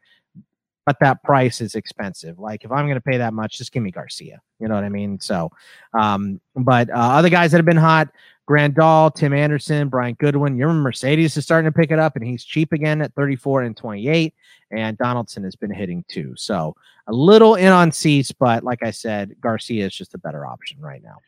but 0.88 0.96
that 1.00 1.22
price 1.22 1.60
is 1.60 1.74
expensive. 1.74 2.38
Like 2.38 2.64
if 2.64 2.72
I'm 2.72 2.86
going 2.86 2.94
to 2.94 3.02
pay 3.02 3.18
that 3.18 3.34
much, 3.34 3.58
just 3.58 3.72
give 3.72 3.82
me 3.82 3.90
Garcia. 3.90 4.40
You 4.58 4.68
know 4.68 4.74
what 4.74 4.84
I 4.84 4.88
mean? 4.88 5.20
So, 5.20 5.50
um, 5.92 6.40
but 6.56 6.88
uh, 6.88 6.94
other 6.94 7.28
guys 7.28 7.50
that 7.50 7.58
have 7.58 7.66
been 7.66 7.76
hot, 7.76 8.08
Grandal, 8.48 9.14
Tim 9.14 9.34
Anderson, 9.34 9.90
Brian 9.90 10.14
Goodwin. 10.14 10.56
Yermin 10.56 10.80
Mercedes 10.80 11.36
is 11.36 11.44
starting 11.44 11.70
to 11.70 11.78
pick 11.78 11.90
it 11.90 11.98
up, 11.98 12.16
and 12.16 12.24
he's 12.24 12.42
cheap 12.42 12.72
again 12.72 13.02
at 13.02 13.12
34 13.16 13.64
and 13.64 13.76
28. 13.76 14.32
And 14.70 14.96
Donaldson 14.96 15.44
has 15.44 15.56
been 15.56 15.70
hitting 15.70 16.06
too. 16.08 16.32
So 16.38 16.74
a 17.06 17.12
little 17.12 17.56
in 17.56 17.70
on 17.70 17.92
Cease, 17.92 18.32
but 18.32 18.64
like 18.64 18.82
I 18.82 18.90
said, 18.90 19.36
Garcia 19.42 19.84
is 19.84 19.94
just 19.94 20.14
a 20.14 20.18
better 20.18 20.46
option 20.46 20.80
right 20.80 21.02
now. 21.02 21.18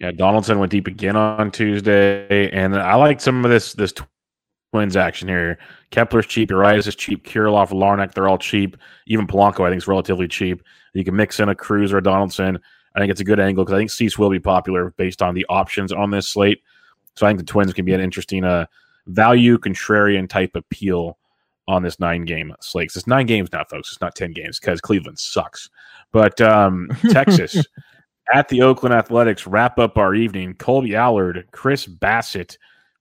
Yeah, 0.00 0.10
Donaldson 0.10 0.58
went 0.58 0.72
deep 0.72 0.88
again 0.88 1.14
on 1.14 1.52
Tuesday, 1.52 2.50
and 2.50 2.74
I 2.74 2.96
like 2.96 3.20
some 3.20 3.44
of 3.44 3.52
this 3.52 3.72
this 3.72 3.94
Twins 4.72 4.96
action 4.96 5.28
here. 5.28 5.58
Kepler's 5.90 6.26
cheap, 6.26 6.50
Urias 6.50 6.86
is 6.86 6.96
cheap, 6.96 7.24
Kirilloff, 7.24 7.70
Larnach, 7.70 8.12
they're 8.12 8.28
all 8.28 8.38
cheap. 8.38 8.76
Even 9.06 9.26
Polanco, 9.26 9.64
I 9.64 9.70
think, 9.70 9.78
is 9.78 9.88
relatively 9.88 10.28
cheap. 10.28 10.62
You 10.92 11.04
can 11.04 11.16
mix 11.16 11.40
in 11.40 11.48
a 11.48 11.54
Cruz 11.54 11.92
or 11.92 11.98
a 11.98 12.02
Donaldson. 12.02 12.58
I 12.94 12.98
think 12.98 13.10
it's 13.10 13.20
a 13.20 13.24
good 13.24 13.40
angle 13.40 13.64
because 13.64 13.74
I 13.74 13.78
think 13.78 13.90
Cease 13.90 14.18
will 14.18 14.30
be 14.30 14.40
popular 14.40 14.94
based 14.96 15.22
on 15.22 15.34
the 15.34 15.46
options 15.48 15.92
on 15.92 16.10
this 16.10 16.28
slate. 16.28 16.62
So 17.14 17.26
I 17.26 17.30
think 17.30 17.40
the 17.40 17.46
Twins 17.46 17.72
can 17.72 17.84
be 17.84 17.92
an 17.92 18.00
interesting 18.00 18.44
uh, 18.44 18.66
value 19.06 19.58
contrarian 19.58 20.28
type 20.28 20.54
appeal 20.54 21.18
on 21.68 21.82
this 21.82 22.00
nine 22.00 22.24
game 22.24 22.54
slate. 22.60 22.92
It's 22.94 23.06
nine 23.06 23.26
games 23.26 23.50
now, 23.52 23.64
folks. 23.64 23.90
It's 23.92 24.00
not 24.00 24.14
10 24.14 24.32
games 24.32 24.58
because 24.58 24.80
Cleveland 24.80 25.18
sucks. 25.18 25.68
But 26.12 26.40
um, 26.40 26.88
Texas 27.10 27.64
at 28.32 28.48
the 28.48 28.62
Oakland 28.62 28.94
Athletics 28.94 29.46
wrap 29.46 29.78
up 29.78 29.98
our 29.98 30.14
evening. 30.14 30.54
Kolby 30.54 30.94
Allard, 30.94 31.46
Chris 31.52 31.86
Bassitt, 31.86 32.56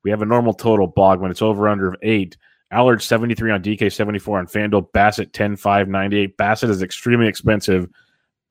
we 0.06 0.12
have 0.12 0.22
a 0.22 0.26
normal 0.26 0.54
total 0.54 0.90
Bogman 0.90 1.32
it's 1.32 1.42
over 1.42 1.68
under 1.68 1.88
of 1.88 1.96
eight. 2.04 2.38
Allard 2.72 3.02
73 3.02 3.52
on 3.52 3.64
DK, 3.64 3.92
74 3.92 4.40
on 4.40 4.48
FanDuel. 4.48 4.92
Bassitt 4.92 5.34
10 5.34 5.56
5 5.56 5.88
98. 5.88 6.38
Bassitt 6.38 6.70
is 6.70 6.82
extremely 6.82 7.28
expensive, 7.28 7.90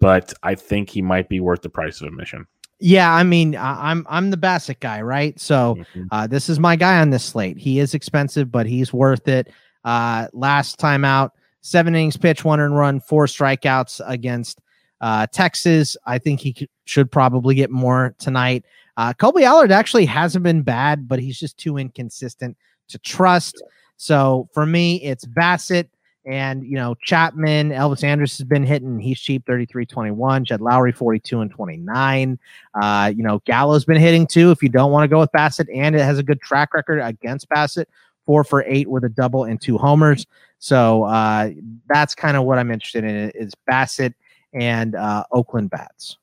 but 0.00 0.34
I 0.42 0.56
think 0.56 0.90
he 0.90 1.00
might 1.00 1.28
be 1.28 1.40
worth 1.40 1.62
the 1.62 1.68
price 1.68 2.00
of 2.00 2.08
admission. 2.08 2.46
Yeah, 2.80 3.12
I 3.14 3.22
mean, 3.22 3.56
I'm 3.56 4.04
I'm 4.10 4.30
the 4.30 4.36
Bassitt 4.36 4.80
guy, 4.80 5.00
right? 5.00 5.38
So 5.40 5.76
mm-hmm. 5.76 6.02
uh, 6.10 6.26
this 6.26 6.48
is 6.48 6.58
my 6.58 6.74
guy 6.74 7.00
on 7.00 7.10
this 7.10 7.24
slate. 7.24 7.56
He 7.56 7.78
is 7.78 7.94
expensive, 7.94 8.50
but 8.50 8.66
he's 8.66 8.92
worth 8.92 9.28
it. 9.28 9.48
Uh, 9.84 10.26
last 10.32 10.78
time 10.80 11.04
out, 11.04 11.32
seven 11.60 11.94
innings 11.94 12.16
pitch, 12.16 12.44
one 12.44 12.58
and 12.58 12.76
run, 12.76 12.98
four 12.98 13.26
strikeouts 13.26 14.00
against 14.06 14.60
uh, 15.00 15.28
Texas. 15.28 15.96
I 16.04 16.18
think 16.18 16.40
he 16.40 16.68
should 16.84 17.12
probably 17.12 17.54
get 17.54 17.70
more 17.70 18.16
tonight. 18.18 18.64
Uh, 18.96 19.12
Kolby 19.12 19.42
Allard 19.42 19.72
actually 19.72 20.06
hasn't 20.06 20.44
been 20.44 20.62
bad, 20.62 21.08
but 21.08 21.18
he's 21.18 21.38
just 21.38 21.58
too 21.58 21.78
inconsistent 21.78 22.56
to 22.88 22.98
trust. 22.98 23.62
So 23.96 24.48
for 24.52 24.66
me, 24.66 25.02
it's 25.02 25.24
Bassitt 25.24 25.88
and 26.26 26.64
you 26.64 26.76
know 26.76 26.94
Chapman, 27.02 27.70
Elvis 27.70 28.02
Andrus 28.02 28.38
has 28.38 28.46
been 28.46 28.64
hitting. 28.64 28.98
He's 28.98 29.20
cheap, 29.20 29.44
33 29.46 29.86
21. 29.86 30.44
Jed 30.44 30.60
Lowrie, 30.60 30.94
42 30.94 31.40
and 31.40 31.50
29. 31.50 32.38
Uh, 32.80 33.12
you 33.14 33.22
know, 33.22 33.40
Gallo's 33.44 33.84
been 33.84 34.00
hitting 34.00 34.26
too. 34.26 34.50
If 34.50 34.62
you 34.62 34.68
don't 34.68 34.90
want 34.90 35.04
to 35.04 35.08
go 35.08 35.20
with 35.20 35.30
Bassitt, 35.32 35.68
and 35.74 35.94
it 35.94 36.00
has 36.00 36.18
a 36.18 36.22
good 36.22 36.40
track 36.40 36.74
record 36.74 37.00
against 37.00 37.48
Bassitt, 37.48 37.86
four 38.24 38.44
for 38.44 38.64
eight 38.66 38.88
with 38.88 39.04
a 39.04 39.08
double 39.08 39.44
and 39.44 39.60
two 39.60 39.78
homers. 39.78 40.26
So 40.58 41.04
uh, 41.04 41.50
that's 41.88 42.14
kind 42.14 42.36
of 42.36 42.44
what 42.44 42.58
I'm 42.58 42.70
interested 42.70 43.04
in 43.04 43.30
is 43.34 43.52
Bassitt 43.70 44.14
and 44.54 44.94
uh, 44.94 45.24
Oakland 45.30 45.70
Bats. 45.70 46.16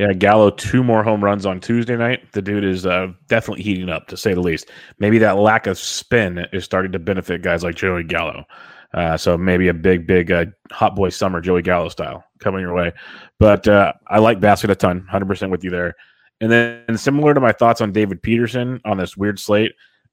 Yeah, 0.00 0.14
Gallo 0.14 0.48
two 0.48 0.82
more 0.82 1.02
home 1.02 1.22
runs 1.22 1.44
on 1.44 1.60
Tuesday 1.60 1.94
night. 1.94 2.32
The 2.32 2.40
dude 2.40 2.64
is 2.64 2.86
uh, 2.86 3.08
definitely 3.28 3.62
heating 3.62 3.90
up, 3.90 4.06
to 4.06 4.16
say 4.16 4.32
the 4.32 4.40
least. 4.40 4.70
Maybe 4.98 5.18
that 5.18 5.36
lack 5.36 5.66
of 5.66 5.78
spin 5.78 6.46
is 6.54 6.64
starting 6.64 6.90
to 6.92 6.98
benefit 6.98 7.42
guys 7.42 7.62
like 7.62 7.74
Joey 7.74 8.04
Gallo. 8.04 8.46
Uh, 8.94 9.18
so 9.18 9.36
maybe 9.36 9.68
a 9.68 9.74
big, 9.74 10.06
big 10.06 10.32
uh, 10.32 10.46
hot 10.72 10.96
boy 10.96 11.10
summer 11.10 11.42
Joey 11.42 11.60
Gallo 11.60 11.90
style 11.90 12.24
coming 12.38 12.62
your 12.62 12.72
way. 12.72 12.92
But 13.38 13.68
uh, 13.68 13.92
I 14.06 14.20
like 14.20 14.40
Bassitt 14.40 14.70
a 14.70 14.74
ton, 14.74 15.06
hundred 15.06 15.26
percent 15.26 15.52
with 15.52 15.64
you 15.64 15.68
there. 15.68 15.94
And 16.40 16.50
then 16.50 16.96
similar 16.96 17.34
to 17.34 17.40
my 17.40 17.52
thoughts 17.52 17.82
on 17.82 17.92
David 17.92 18.22
Peterson 18.22 18.80
on 18.86 18.96
this 18.96 19.18
weird 19.18 19.38
slate, 19.38 19.72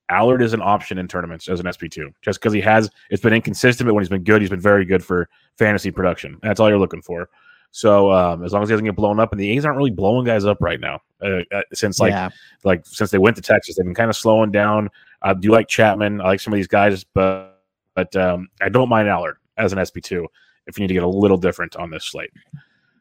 Allard 0.09 0.41
is 0.41 0.51
an 0.51 0.61
option 0.61 0.97
in 0.97 1.07
tournaments 1.07 1.47
as 1.47 1.61
an 1.61 1.65
SP2 1.65 2.11
just 2.21 2.41
because 2.41 2.51
he 2.51 2.59
has 2.59 2.89
it's 3.09 3.23
been 3.23 3.31
inconsistent, 3.31 3.87
but 3.87 3.93
when 3.93 4.03
he's 4.03 4.09
been 4.09 4.25
good, 4.25 4.41
he's 4.41 4.49
been 4.49 4.59
very 4.59 4.83
good 4.83 5.01
for 5.01 5.29
fantasy 5.57 5.91
production. 5.91 6.39
That's 6.43 6.59
all 6.59 6.67
you're 6.67 6.77
looking 6.77 7.01
for. 7.01 7.29
So 7.71 8.11
um, 8.11 8.43
as 8.43 8.53
long 8.53 8.63
as 8.63 8.69
he 8.69 8.73
doesn't 8.73 8.85
get 8.85 8.95
blown 8.95 9.19
up, 9.19 9.31
and 9.31 9.39
the 9.39 9.51
A's 9.51 9.65
aren't 9.65 9.77
really 9.77 9.91
blowing 9.91 10.25
guys 10.25 10.45
up 10.45 10.57
right 10.61 10.79
now, 10.79 10.99
uh, 11.21 11.41
uh, 11.51 11.61
since 11.73 11.99
like 11.99 12.11
yeah. 12.11 12.29
like 12.63 12.85
since 12.85 13.11
they 13.11 13.17
went 13.17 13.35
to 13.35 13.41
Texas, 13.41 13.75
they've 13.75 13.85
been 13.85 13.93
kind 13.93 14.09
of 14.09 14.15
slowing 14.15 14.51
down. 14.51 14.89
I 15.21 15.33
do 15.33 15.51
like 15.51 15.67
Chapman. 15.67 16.21
I 16.21 16.25
like 16.25 16.39
some 16.39 16.53
of 16.53 16.57
these 16.57 16.67
guys, 16.67 17.03
but 17.03 17.61
but 17.93 18.15
um, 18.15 18.49
I 18.61 18.69
don't 18.69 18.89
mind 18.89 19.09
Allard 19.09 19.37
as 19.57 19.73
an 19.73 19.85
SP 19.85 20.01
two 20.01 20.27
if 20.65 20.77
you 20.77 20.83
need 20.83 20.87
to 20.87 20.93
get 20.93 21.03
a 21.03 21.07
little 21.07 21.37
different 21.37 21.75
on 21.75 21.89
this 21.89 22.05
slate. 22.05 22.31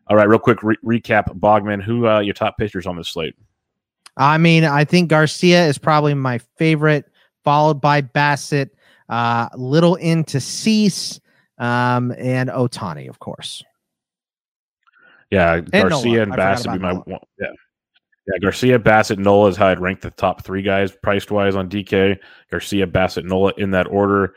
All 0.08 0.16
right, 0.16 0.28
real 0.28 0.38
quick 0.38 0.62
re- 0.62 0.76
recap, 0.84 1.26
Bogman. 1.38 1.82
Who 1.82 2.06
uh, 2.06 2.20
your 2.20 2.34
top 2.34 2.58
pitchers 2.58 2.86
on 2.86 2.96
this 2.96 3.08
slate? 3.08 3.34
I 4.16 4.38
mean, 4.38 4.64
I 4.64 4.84
think 4.84 5.10
Garcia 5.10 5.66
is 5.66 5.78
probably 5.78 6.14
my 6.14 6.38
favorite, 6.56 7.06
followed 7.44 7.80
by 7.80 8.02
Bassitt, 8.02 8.70
Uh, 9.08 9.48
little 9.56 9.96
into 9.96 10.40
Cease 10.40 11.20
um, 11.58 12.12
and 12.18 12.48
Ohtani, 12.48 13.08
of 13.08 13.18
course. 13.18 13.62
Yeah, 15.30 15.54
and 15.54 15.70
Garcia 15.70 16.12
Nola. 16.12 16.22
and 16.22 16.32
Bassitt 16.32 16.72
would 16.72 16.78
be 16.78 16.82
my 16.82 16.92
one. 16.92 17.20
Yeah. 17.38 17.48
Yeah, 18.28 18.38
Garcia, 18.40 18.78
Bassitt, 18.78 19.18
Nola 19.18 19.50
is 19.50 19.56
how 19.56 19.68
I'd 19.68 19.78
rank 19.78 20.00
the 20.00 20.10
top 20.10 20.42
three 20.42 20.62
guys 20.62 20.90
priced 20.90 21.30
wise 21.30 21.54
on 21.54 21.68
DK. 21.68 22.18
Garcia, 22.50 22.86
Bassitt, 22.86 23.24
Nola 23.24 23.52
in 23.56 23.70
that 23.70 23.86
order. 23.86 24.34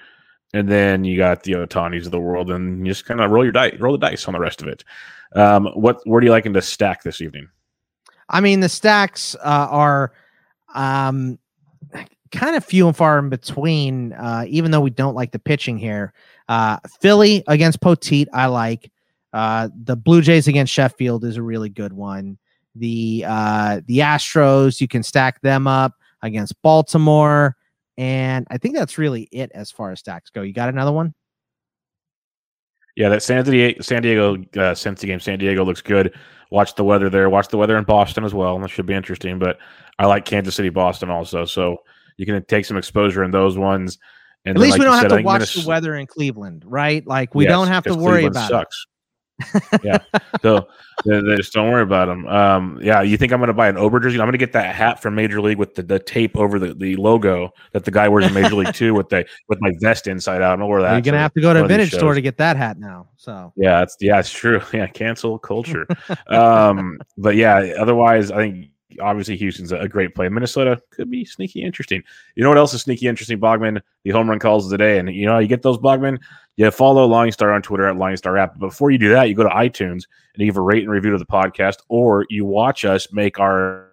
And 0.54 0.69
then 0.69 1.04
you 1.04 1.17
got 1.17 1.43
the 1.43 1.54
Ohtanis 1.54 2.06
of 2.06 2.12
the 2.12 2.19
world, 2.19 2.52
and 2.52 2.86
you 2.86 2.91
just 2.91 3.06
kind 3.06 3.19
of 3.19 3.32
roll 3.32 3.43
your 3.43 3.52
dice, 3.52 3.80
roll 3.80 3.93
the 3.93 4.08
dice 4.08 4.28
on 4.28 4.34
the 4.34 4.39
rest 4.39 4.62
of 4.62 4.67
it. 4.67 4.84
Um, 5.36 5.67
what 5.73 6.02
where 6.06 6.19
do 6.21 6.25
you 6.25 6.32
liking 6.32 6.54
to 6.54 6.62
stack 6.62 7.04
this 7.04 7.21
evening? 7.21 7.49
I 8.30 8.41
mean, 8.41 8.60
the 8.60 8.69
stacks 8.69 9.36
uh, 9.36 9.67
are 9.69 10.13
um, 10.73 11.38
kind 12.32 12.56
of 12.56 12.65
few 12.65 12.88
and 12.88 12.95
far 12.95 13.19
in 13.19 13.30
between. 13.30 14.13
Uh, 14.13 14.45
even 14.47 14.71
though 14.71 14.82
we 14.82 14.89
don't 14.89 15.15
like 15.15 15.32
the 15.32 15.39
pitching 15.39 15.78
here, 15.78 16.13
uh, 16.47 16.78
Philly 16.99 17.43
against 17.47 17.80
Poteet, 17.80 18.28
I 18.34 18.47
like. 18.47 18.91
Uh, 19.34 19.70
the 19.84 19.96
Blue 19.96 20.22
Jays 20.22 20.48
against 20.48 20.74
Sheffield 20.74 21.24
is 21.24 21.38
a 21.38 21.42
really 21.42 21.70
good 21.70 21.94
one. 21.94 22.38
The 22.76 23.26
uh, 23.28 23.82
the 23.86 24.00
Astros, 24.00 24.80
you 24.80 24.88
can 24.88 25.04
stack 25.04 25.42
them 25.42 25.68
up 25.68 25.94
against 26.22 26.62
Baltimore, 26.62 27.56
and 27.98 28.48
I 28.50 28.58
think 28.58 28.76
that's 28.76 28.98
really 28.98 29.24
it 29.32 29.52
as 29.54 29.72
far 29.72 29.92
as 29.92 30.00
stacks 30.00 30.30
go. 30.30 30.42
You 30.42 30.54
got 30.54 30.70
another 30.70 30.92
one? 30.92 31.13
Yeah, 32.96 33.10
that 33.10 33.24
San 33.24 33.44
Diego 33.44 33.82
San 33.82 34.02
Diego 34.02 34.36
uh, 34.36 34.74
Cincy 34.74 35.06
game. 35.06 35.20
San 35.20 35.39
Diego 35.39 35.63
looks 35.63 35.82
good. 35.82 36.13
Watch 36.52 36.76
the 36.76 36.84
weather 36.84 37.10
there. 37.10 37.30
Watch 37.30 37.48
the 37.48 37.58
weather 37.58 37.78
in 37.78 37.84
Boston 37.84 38.24
as 38.24 38.34
well. 38.34 38.58
That 38.60 38.70
should 38.70 38.86
be 38.86 38.94
interesting. 38.94 39.39
But 39.39 39.58
I 40.00 40.06
like 40.06 40.26
Kansas 40.26 40.56
City, 40.56 40.70
Boston 40.70 41.10
also. 41.10 41.46
So 41.46 41.78
you 42.18 42.26
can 42.26 42.44
take 42.46 42.65
some 42.65 42.76
exposure 42.78 43.24
in 43.24 43.32
those 43.32 43.58
ones. 43.58 43.98
And 44.46 44.58
At 44.58 44.62
least 44.62 44.72
like 44.72 44.80
we 44.80 44.86
don't 44.86 44.96
have 44.96 45.12
said, 45.12 45.18
to 45.18 45.24
watch 45.24 45.39
Minnesota, 45.39 45.62
the 45.62 45.70
weather 45.70 45.96
in 45.96 46.08
Cleveland, 46.08 46.63
right? 46.65 47.06
Like 47.06 47.36
we 47.36 47.44
yes, 47.46 47.52
don't 47.52 47.68
have 47.68 47.84
to 47.86 47.94
worry 47.96 48.24
Cleveland 48.24 48.36
about 48.36 48.50
sucks. 48.50 48.76
it 48.76 48.98
yeah. 49.84 49.99
So 50.41 50.67
they, 51.06 51.21
they 51.21 51.36
just 51.36 51.54
don't 51.54 51.69
worry 51.69 51.84
about 51.84 52.08
them. 52.08 52.28
Um, 52.28 52.80
yeah, 52.82 53.02
you 53.02 53.17
think 53.17 53.32
I'm 53.32 53.39
going 53.39 53.47
to 53.47 53.54
buy 53.54 53.69
an 53.69 53.78
Ober 53.78 53.99
jersey? 53.99 54.19
I'm 54.19 54.25
going 54.25 54.34
to 54.34 54.38
get 54.38 54.54
that 54.54 54.75
hat 54.75 55.02
from 55.02 55.15
Major 55.15 55.41
League 55.41 55.58
with 55.58 55.75
the, 55.75 55.84
the 55.84 55.99
tape 55.99 56.38
over 56.38 56.60
the, 56.60 56.73
the 56.73 56.95
logo 56.95 57.52
that 57.71 57.86
the 57.86 57.91
guy 57.91 58.08
wears 58.08 58.25
in 58.25 58.34
Major 58.34 58.56
League 58.56 58.73
Two 58.73 58.93
with 58.93 59.10
the 59.10 59.25
with 59.47 59.60
my 59.62 59.71
vest 59.82 60.08
inside 60.08 60.41
out. 60.41 60.54
I'm 60.54 60.60
going 60.60 60.69
to 60.69 60.73
wear 60.73 60.82
that. 60.82 60.93
You're 60.93 61.02
going 61.02 61.13
to 61.13 61.19
have 61.19 61.34
to 61.34 61.41
go 61.41 61.54
to 61.54 61.63
a 61.63 61.67
vintage 61.67 61.93
store 61.93 62.13
to 62.13 62.21
get 62.21 62.38
that 62.38 62.58
hat 62.58 62.80
now. 62.80 63.08
So 63.17 63.54
yeah, 63.56 63.82
it's 63.82 63.95
yeah, 63.99 64.19
it's 64.19 64.32
true. 64.32 64.62
Yeah, 64.73 64.88
cancel 64.88 65.39
culture. 65.39 65.88
um, 66.28 66.99
but 67.17 67.36
yeah, 67.36 67.73
otherwise, 67.78 68.32
I 68.32 68.38
think 68.38 68.69
obviously 69.02 69.38
Houston's 69.38 69.71
a 69.71 69.88
great 69.88 70.15
play. 70.15 70.30
Minnesota 70.30 70.82
could 70.91 71.10
be 71.10 71.25
sneaky 71.25 71.62
interesting. 71.62 72.04
You 72.36 72.43
know 72.43 72.49
what 72.49 72.58
else 72.58 72.73
is 72.73 72.82
sneaky 72.82 73.08
interesting? 73.08 73.39
Bogman, 73.39 73.82
the 74.04 74.12
home 74.12 74.30
run 74.30 74.39
calls 74.39 74.65
of 74.65 74.71
the 74.71 74.78
day, 74.78 74.97
and 74.97 75.13
you 75.13 75.25
know 75.25 75.39
you 75.39 75.47
get 75.47 75.62
those 75.62 75.78
Bogman. 75.78 76.19
You 76.58 76.69
follow 76.71 77.06
Line 77.06 77.32
Star 77.32 77.54
on 77.54 77.62
Twitter 77.62 77.88
at 77.88 77.97
Line 77.97 78.17
Star 78.17 78.38
app. 78.38 78.60
Before 78.60 78.91
you 78.91 78.97
do 78.97 79.10
that, 79.10 79.30
you 79.30 79.36
go 79.36 79.43
to 79.43 79.49
iTunes 79.49 80.04
and 80.36 80.45
give 80.45 80.58
a 80.58 80.62
rate 80.62 80.84
and 80.84 80.91
review 80.91 81.12
to 81.12 81.17
the 81.17 81.25
podcast, 81.25 81.78
or 81.88 82.25
you 82.30 82.45
watch 82.45 82.86
us 82.86 83.12
make 83.13 83.39
our 83.39 83.89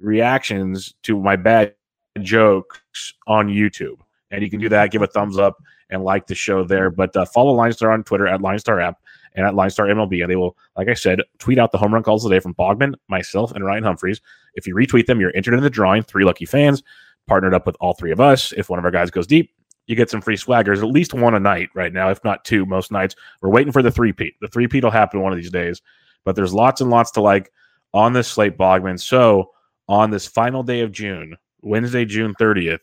reactions 0.00 0.94
to 1.02 1.20
my 1.20 1.36
bad 1.36 1.74
jokes 2.20 3.14
on 3.26 3.48
YouTube, 3.48 3.98
and 4.30 4.42
you 4.42 4.50
can 4.50 4.60
do 4.60 4.68
that. 4.68 4.90
Give 4.90 5.02
a 5.02 5.06
thumbs 5.06 5.38
up 5.38 5.56
and 5.90 6.04
like 6.04 6.26
the 6.26 6.34
show 6.34 6.64
there. 6.64 6.90
But 6.90 7.16
uh, 7.16 7.24
follow 7.24 7.52
Line 7.52 7.72
Star 7.72 7.90
on 7.90 8.04
Twitter 8.04 8.26
at 8.26 8.42
Line 8.42 8.58
Star 8.58 8.80
app 8.80 9.00
and 9.34 9.46
at 9.46 9.54
Line 9.54 9.70
Star 9.70 9.86
MLB. 9.86 10.22
And 10.22 10.30
they 10.30 10.36
will, 10.36 10.56
like 10.76 10.88
I 10.88 10.94
said, 10.94 11.20
tweet 11.38 11.58
out 11.58 11.72
the 11.72 11.78
home 11.78 11.94
run 11.94 12.02
calls 12.02 12.24
today 12.24 12.40
from 12.40 12.54
Bogman, 12.54 12.94
myself, 13.08 13.52
and 13.52 13.64
Ryan 13.64 13.84
Humphreys. 13.84 14.20
If 14.54 14.66
you 14.66 14.74
retweet 14.74 15.06
them, 15.06 15.20
you're 15.20 15.36
entered 15.36 15.54
in 15.54 15.62
the 15.62 15.70
drawing. 15.70 16.02
Three 16.02 16.24
lucky 16.24 16.44
fans 16.44 16.82
partnered 17.26 17.54
up 17.54 17.66
with 17.66 17.76
all 17.80 17.94
three 17.94 18.12
of 18.12 18.20
us. 18.20 18.52
If 18.52 18.68
one 18.68 18.78
of 18.78 18.84
our 18.84 18.90
guys 18.90 19.10
goes 19.10 19.26
deep, 19.26 19.50
you 19.86 19.96
get 19.96 20.10
some 20.10 20.20
free 20.20 20.36
swaggers, 20.36 20.78
at 20.78 20.84
least 20.84 21.14
one 21.14 21.34
a 21.34 21.40
night 21.40 21.68
right 21.74 21.92
now, 21.92 22.10
if 22.10 22.22
not 22.24 22.44
two, 22.44 22.64
most 22.64 22.90
nights. 22.90 23.16
We're 23.42 23.50
waiting 23.50 23.72
for 23.72 23.82
the 23.82 23.90
three 23.90 24.12
peat. 24.12 24.34
The 24.40 24.48
three 24.48 24.66
peat 24.66 24.84
will 24.84 24.90
happen 24.90 25.20
one 25.20 25.32
of 25.32 25.38
these 25.38 25.50
days, 25.50 25.82
but 26.24 26.36
there's 26.36 26.54
lots 26.54 26.80
and 26.80 26.90
lots 26.90 27.10
to 27.12 27.20
like 27.20 27.52
on 27.92 28.12
this 28.12 28.28
slate, 28.28 28.56
Bogman. 28.56 28.98
So 29.00 29.50
on 29.88 30.10
this 30.10 30.26
final 30.26 30.62
day 30.62 30.80
of 30.80 30.92
June, 30.92 31.36
Wednesday, 31.62 32.04
June 32.04 32.34
30th, 32.40 32.80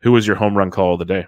who 0.00 0.12
was 0.12 0.26
your 0.26 0.36
home 0.36 0.56
run 0.56 0.70
call 0.70 0.94
of 0.94 0.98
the 1.00 1.04
day? 1.04 1.26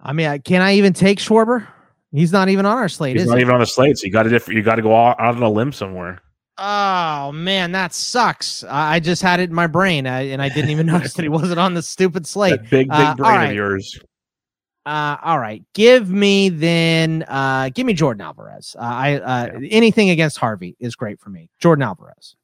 I 0.00 0.12
mean, 0.12 0.40
can 0.42 0.62
I 0.62 0.74
even 0.74 0.92
take 0.92 1.18
Schwarber? 1.18 1.66
He's 2.12 2.32
not 2.32 2.48
even 2.48 2.64
on 2.66 2.78
our 2.78 2.88
slate. 2.88 3.16
He's 3.16 3.26
not 3.26 3.36
he? 3.36 3.42
even 3.42 3.54
on 3.54 3.60
the 3.60 3.66
slate, 3.66 3.98
so 3.98 4.06
you 4.06 4.12
got 4.12 4.22
to 4.24 4.42
you 4.48 4.62
got 4.62 4.76
to 4.76 4.82
go 4.82 4.94
out 4.94 5.18
on 5.20 5.42
a 5.42 5.50
limb 5.50 5.72
somewhere. 5.72 6.20
Oh 6.56 7.30
man, 7.32 7.72
that 7.72 7.92
sucks. 7.92 8.64
I 8.64 8.94
I 8.94 9.00
just 9.00 9.22
had 9.22 9.40
it 9.40 9.50
in 9.50 9.54
my 9.54 9.66
brain, 9.66 10.06
I, 10.06 10.22
and 10.22 10.40
I 10.42 10.48
didn't 10.48 10.70
even 10.70 10.86
notice 10.94 11.12
that 11.14 11.22
he 11.22 11.28
wasn't 11.28 11.60
on 11.60 11.74
the 11.74 11.82
stupid 11.82 12.26
slate. 12.26 12.52
That 12.52 12.70
big, 12.70 12.88
big 12.88 12.90
Uh, 12.90 13.14
brain 13.14 13.40
all 13.40 13.46
of 13.46 13.54
yours. 13.54 14.00
Uh, 14.86 15.18
all 15.22 15.38
right, 15.38 15.62
give 15.74 16.10
me 16.10 16.48
then. 16.48 17.24
Uh, 17.28 17.68
give 17.74 17.86
me 17.86 17.94
Yordan 17.94 18.22
Alvarez. 18.22 18.74
Uh, 18.78 18.82
I 18.82 19.14
uh, 19.16 19.60
anything 19.70 20.10
against 20.10 20.38
Harvey 20.38 20.76
is 20.80 20.96
great 20.96 21.20
for 21.20 21.28
me. 21.28 21.50
Yordan 21.62 21.84
Alvarez. 21.84 22.36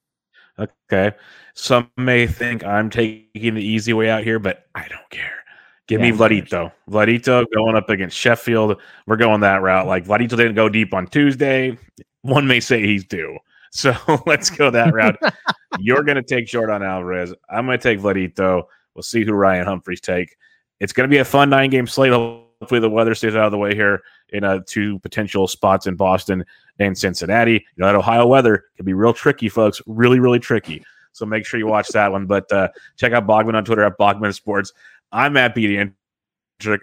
Okay. 0.58 1.12
Some 1.54 1.90
may 1.96 2.26
think 2.26 2.64
I'm 2.64 2.90
taking 2.90 3.54
the 3.54 3.62
easy 3.64 3.92
way 3.92 4.10
out 4.10 4.24
here, 4.24 4.38
but 4.38 4.66
I 4.74 4.86
don't 4.88 5.10
care. 5.10 5.43
Give 5.86 6.00
Yeah, 6.00 6.12
me. 6.12 6.16
Vladito. 6.16 6.72
Vladito 6.90 7.44
going 7.54 7.76
up 7.76 7.90
against 7.90 8.16
Sheffield. 8.16 8.80
We're 9.06 9.16
going 9.16 9.40
that 9.40 9.62
route. 9.62 9.86
Like 9.86 10.04
Vladito 10.04 10.30
didn't 10.30 10.54
go 10.54 10.68
deep 10.68 10.94
on 10.94 11.06
Tuesday. 11.06 11.76
One 12.22 12.46
may 12.46 12.60
say 12.60 12.82
he's 12.82 13.04
due. 13.04 13.38
So 13.76 13.92
let's 14.24 14.50
go 14.50 14.70
that 14.70 14.94
route. 14.94 15.16
You're 15.80 16.04
going 16.04 16.14
to 16.14 16.22
take 16.22 16.46
Yordan 16.46 16.86
Alvarez. 16.88 17.34
I'm 17.50 17.66
going 17.66 17.76
to 17.76 17.82
take 17.82 17.98
Vladito. 17.98 18.62
We'll 18.94 19.02
see 19.02 19.24
who 19.24 19.32
Ryan 19.32 19.66
Humphreys 19.66 20.00
take. 20.00 20.36
It's 20.78 20.92
going 20.92 21.10
to 21.10 21.12
be 21.12 21.18
a 21.18 21.24
fun 21.24 21.50
nine 21.50 21.70
game 21.70 21.88
slate. 21.88 22.12
Hopefully 22.12 22.78
the 22.78 22.88
weather 22.88 23.16
stays 23.16 23.34
out 23.34 23.46
of 23.46 23.50
the 23.50 23.58
way 23.58 23.74
here 23.74 24.04
in 24.28 24.44
uh, 24.44 24.60
two 24.64 25.00
potential 25.00 25.48
spots 25.48 25.88
in 25.88 25.96
Boston 25.96 26.44
and 26.78 26.96
Cincinnati. 26.96 27.54
You 27.54 27.60
know 27.78 27.86
that 27.86 27.96
Ohio 27.96 28.28
weather 28.28 28.62
can 28.76 28.84
be 28.86 28.92
real 28.94 29.12
tricky, 29.12 29.48
folks. 29.48 29.82
Really, 29.88 30.20
really 30.20 30.38
tricky. 30.38 30.84
So 31.10 31.26
make 31.26 31.44
sure 31.44 31.58
you 31.58 31.66
watch 31.66 31.88
that 31.88 32.12
one. 32.12 32.26
But 32.26 32.50
uh, 32.52 32.68
check 32.96 33.12
out 33.12 33.26
Bogman 33.26 33.54
on 33.54 33.64
Twitter 33.64 33.82
at 33.82 33.98
Bogman 33.98 34.32
Sports. 34.34 34.72
I'm 35.14 35.34
Matt 35.34 35.54
Beatty. 35.54 35.92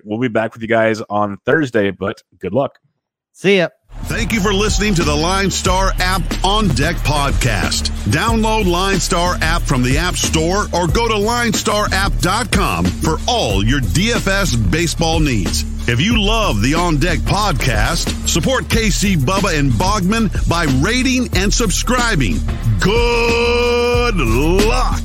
We'll 0.06 0.20
be 0.20 0.30
back 0.30 0.54
with 0.54 0.62
you 0.62 0.67
guys 0.67 1.02
on 1.10 1.38
Thursday, 1.46 1.91
but 1.91 2.24
good 2.39 2.54
luck. 2.54 2.80
See 3.34 3.58
ya. 3.58 3.70
Thank 4.04 4.32
you 4.32 4.39
for 4.39 4.54
listening 4.54 4.96
to 4.96 5.04
the 5.04 5.15
Line 5.15 5.52
Star 5.52 5.91
app 6.00 6.22
on 6.44 6.70
deck 6.70 6.96
podcast. 6.98 7.89
Download 8.10 8.70
Line 8.70 9.00
Star 9.00 9.36
app 9.41 9.63
from 9.63 9.84
the 9.84 9.98
App 9.98 10.15
Store 10.15 10.63
or 10.74 10.88
go 10.88 11.08
to 11.08 11.13
linestarapp.com 11.13 12.86
for 12.86 13.17
all 13.28 13.65
your 13.65 13.82
DFS 13.82 14.72
baseball 14.72 15.20
needs. 15.20 15.63
If 15.89 16.00
you 16.00 16.22
love 16.22 16.62
the 16.62 16.76
On 16.76 16.98
Deck 16.98 17.20
podcast, 17.20 18.30
support 18.30 18.65
KC 18.65 19.17
Bubba 19.17 19.58
and 19.60 19.72
Bogman 19.72 20.48
by 20.48 20.65
rating 20.80 21.36
and 21.36 21.54
subscribing. 21.54 22.36
Good 22.80 24.15
luck. 24.15 25.02